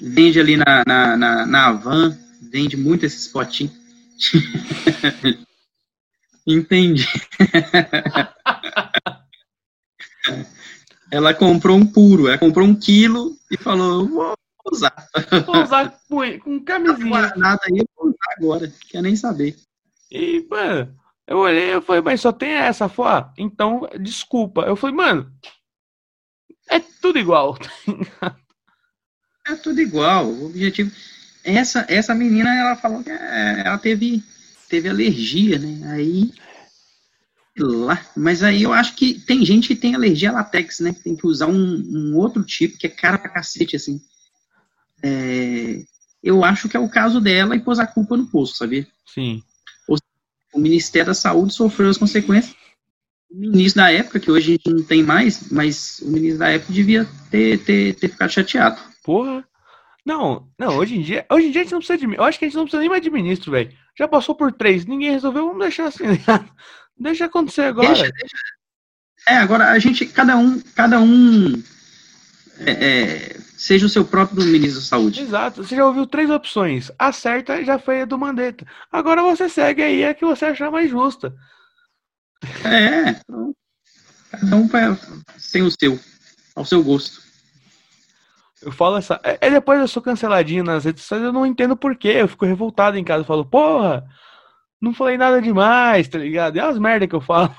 [0.00, 3.81] vende ali na, na, na, na van, vende muito esses potinhos.
[6.46, 7.06] Entendi.
[11.10, 14.34] ela comprou um puro, ela comprou um quilo e falou, vou
[14.72, 14.94] usar.
[15.46, 17.32] Vou usar com, com camisinha.
[17.36, 19.56] Nada aí, eu vou usar agora, quer nem saber.
[20.10, 20.94] E, mano,
[21.26, 23.32] eu olhei, eu falei, mas só tem essa foto?
[23.38, 24.62] Então, desculpa.
[24.62, 25.32] Eu falei, mano,
[26.68, 27.56] é tudo igual.
[29.46, 30.26] é tudo igual.
[30.26, 30.90] O objetivo.
[31.44, 34.22] Essa, essa menina, ela falou que é, ela teve,
[34.68, 35.92] teve alergia, né?
[35.92, 36.32] Aí.
[37.58, 38.00] Lá.
[38.16, 40.94] Mas aí eu acho que tem gente que tem alergia a latex, né?
[40.94, 44.00] Que tem que usar um, um outro tipo, que é cara pra cacete, assim.
[45.02, 45.82] É,
[46.22, 48.86] eu acho que é o caso dela e pôs a culpa no poço, sabia?
[49.06, 49.42] Sim
[50.52, 52.54] o Ministério da Saúde sofreu as consequências.
[53.30, 57.08] O ministro da época, que hoje não tem mais, mas o ministro da época devia
[57.30, 58.78] ter, ter, ter ficado chateado.
[59.02, 59.42] Porra.
[60.04, 62.16] Não, não, hoje em dia, hoje em dia a gente não precisa de.
[62.16, 63.72] Eu acho que a gente não precisa nem mais de ministro, velho.
[63.96, 66.04] Já passou por três, ninguém resolveu, vamos deixar assim.
[66.98, 67.88] deixa acontecer agora.
[67.88, 68.36] Deixa, deixa.
[69.28, 71.62] É, agora a gente, cada um, cada um
[72.58, 75.20] é, é, seja o seu próprio ministro da saúde.
[75.20, 75.62] Exato.
[75.62, 76.90] Você já ouviu três opções.
[76.98, 78.66] A certa já foi a do Mandetta.
[78.90, 81.32] Agora você segue aí a que você achar mais justa.
[82.64, 83.10] É.
[83.10, 83.54] Então,
[84.30, 84.68] cada um
[85.52, 85.98] tem o seu,
[86.56, 87.21] ao seu gosto.
[88.62, 89.20] Eu falo essa.
[89.24, 92.08] É, é, depois eu sou canceladinho nas redes sociais, eu não entendo porquê.
[92.08, 93.22] Eu fico revoltado em casa.
[93.22, 94.04] Eu falo, porra,
[94.80, 96.56] não falei nada demais, tá ligado?
[96.56, 97.54] É as merda que eu falo.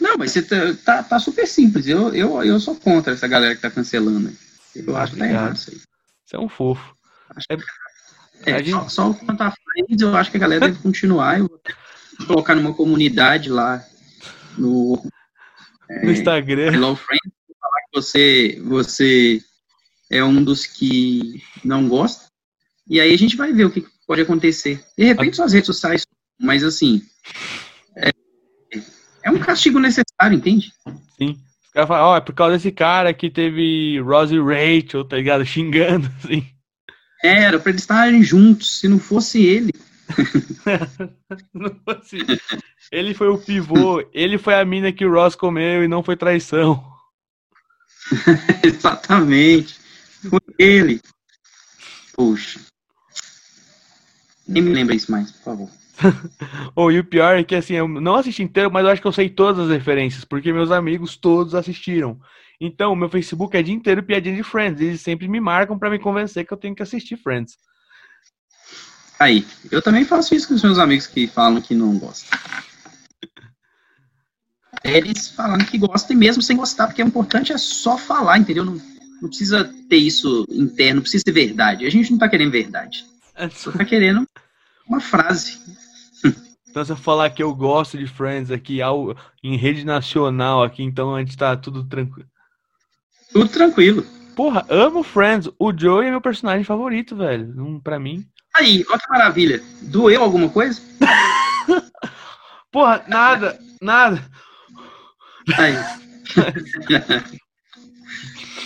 [0.00, 1.86] Não, mas você tá, tá, tá, super simples.
[1.86, 4.32] Eu, eu, eu sou contra essa galera que tá cancelando.
[4.74, 5.80] Eu acho que tá errado isso aí.
[6.24, 6.94] Você é um fofo.
[8.44, 8.70] É, é, gente...
[8.70, 11.38] só, só quanto a Friends, eu acho que a galera deve continuar.
[11.38, 11.48] Eu
[12.18, 13.84] vou colocar numa comunidade lá
[14.58, 15.00] no,
[15.88, 16.72] é, no Instagram.
[16.72, 17.32] Hello Friends,
[17.72, 19.42] falar que você, você
[20.10, 22.26] é um dos que não gosta.
[22.88, 24.84] E aí a gente vai ver o que pode acontecer.
[24.96, 26.06] De repente, suas redes sociais,
[26.38, 27.02] mas assim,
[27.96, 28.10] é,
[29.24, 30.72] é um castigo necessário, entende?
[31.16, 31.38] Sim.
[31.72, 35.16] caras falam, ó, oh, é por causa desse cara que teve Rose e Rachel, tá
[35.16, 35.44] ligado?
[35.46, 36.46] Xingando, assim.
[37.24, 39.72] É, era pra eles estarem juntos, se não fosse ele.
[41.54, 42.18] não fosse.
[42.90, 46.16] Ele foi o pivô, ele foi a mina que o Ross comeu e não foi
[46.16, 46.91] traição.
[48.62, 49.80] Exatamente.
[50.28, 51.00] Foi ele.
[52.14, 52.60] Puxa.
[54.46, 55.70] Nem me lembra isso mais, por favor.
[56.74, 59.06] oh, e o pior é que assim, eu não assisti inteiro, mas eu acho que
[59.06, 62.18] eu sei todas as referências, porque meus amigos todos assistiram.
[62.60, 64.80] Então, meu Facebook é dia inteiro piadinha de Friends.
[64.80, 67.56] Eles sempre me marcam para me convencer que eu tenho que assistir Friends.
[69.18, 72.38] Aí, eu também faço isso com os meus amigos que falam que não gostam.
[74.84, 78.64] Eles falando que gostam e mesmo sem gostar, porque o importante é só falar, entendeu?
[78.64, 78.80] Não,
[79.20, 81.86] não precisa ter isso interno, não precisa ser verdade.
[81.86, 83.04] A gente não tá querendo verdade.
[83.34, 84.26] É só tá querendo
[84.86, 85.58] uma frase.
[86.68, 88.80] Então, se eu falar que eu gosto de Friends aqui
[89.42, 92.26] em rede nacional aqui, então a gente tá tudo tranquilo.
[93.30, 94.06] Tudo tranquilo.
[94.34, 95.50] Porra, amo Friends.
[95.58, 97.52] O Joey é meu personagem favorito, velho.
[97.62, 98.26] Um, pra mim.
[98.56, 99.62] Aí, olha que maravilha.
[99.82, 100.80] Doeu alguma coisa?
[102.72, 104.24] Porra, nada, nada.
[105.56, 105.74] Aí.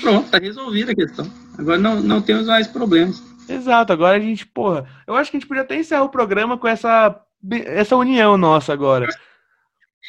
[0.00, 1.30] Pronto, tá resolvida a questão.
[1.58, 3.22] Agora não, não temos mais problemas.
[3.48, 6.58] Exato, agora a gente, porra, eu acho que a gente podia até encerrar o programa
[6.58, 7.20] com essa
[7.66, 9.06] essa união nossa agora.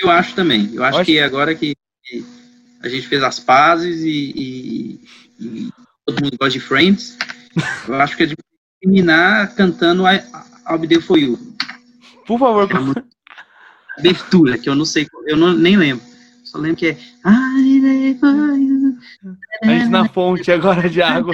[0.01, 0.73] Eu acho também.
[0.73, 1.05] Eu acho, eu acho...
[1.05, 1.75] que agora que
[2.81, 5.01] a gente fez as pazes e, e,
[5.39, 5.69] e
[6.05, 7.17] todo mundo gosta de Friends,
[7.87, 11.37] eu acho que a gente vai terminar cantando I'll Be There For You.
[12.25, 12.67] Por favor.
[12.69, 16.05] É abertura, que eu não sei, eu não, nem lembro.
[16.51, 16.97] Só lembro que é
[19.63, 21.33] A gente na fonte agora de água.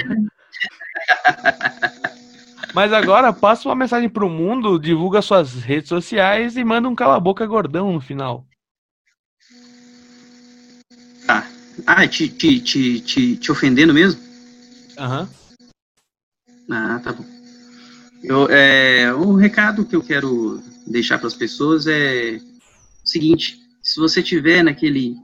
[2.74, 7.46] Mas agora passa uma mensagem pro mundo, divulga suas redes sociais e manda um cala-boca
[7.46, 8.44] gordão no final.
[11.26, 11.46] Tá.
[11.86, 14.20] Ah, te, te, te, te, te ofendendo mesmo?
[14.98, 15.22] Aham.
[15.22, 15.44] Uhum.
[16.70, 17.24] Ah, tá bom.
[18.22, 22.40] Eu, é, o recado que eu quero deixar para as pessoas é
[23.04, 25.14] o seguinte: se você tiver naquele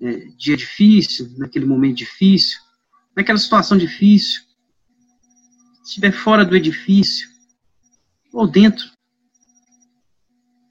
[0.00, 2.58] é, dia difícil, naquele momento difícil,
[3.14, 4.42] naquela situação difícil,
[5.84, 7.28] estiver fora do edifício
[8.32, 8.90] ou dentro,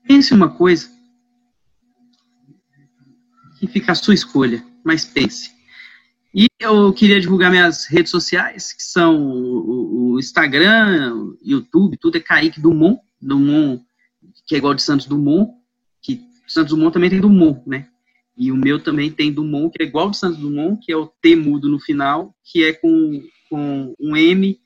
[0.08, 0.90] pense uma coisa
[3.60, 5.54] que fica a sua escolha, mas pense.
[6.34, 12.20] E eu queria divulgar minhas redes sociais, que são o, Instagram, o YouTube, tudo é
[12.20, 13.86] Kaique Dumont, Dumont,
[14.46, 15.54] que é igual de Santos Dumont,
[16.48, 17.88] Santos Dumont também tem Dumont, né?
[18.38, 21.08] E o meu também tem Dumont, que é igual de Santos Dumont, que é o
[21.08, 24.60] T mudo no final, que é com, com um M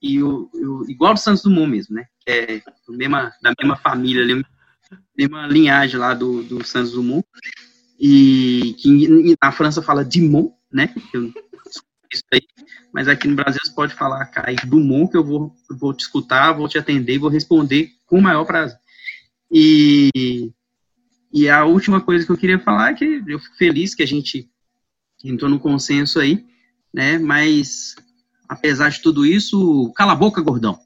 [0.00, 2.06] e o, o, igual do Santos Dumont mesmo, né?
[2.26, 4.44] É mesma, da mesma família, ali,
[5.16, 7.26] mesma linhagem lá do, do Santos Dumont.
[7.98, 10.94] E que na França fala Dumont, né?
[11.12, 11.32] Eu,
[12.12, 12.40] isso aí,
[12.92, 16.52] mas aqui no Brasil você pode falar Kaique Dumont, que eu vou, vou te escutar,
[16.52, 18.78] vou te atender vou responder com o maior prazer.
[19.50, 20.52] E,
[21.32, 24.06] e a última coisa que eu queria falar é que eu fico feliz que a
[24.06, 24.48] gente
[25.24, 26.44] entrou no consenso aí,
[26.92, 27.18] né?
[27.18, 27.96] Mas
[28.48, 30.78] apesar de tudo isso, cala a boca, gordão.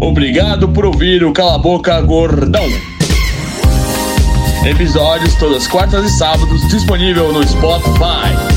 [0.00, 2.66] Obrigado por ouvir o Cala a Boca Gordão.
[4.66, 8.47] Episódios todas quartas e sábados disponível no Spotify.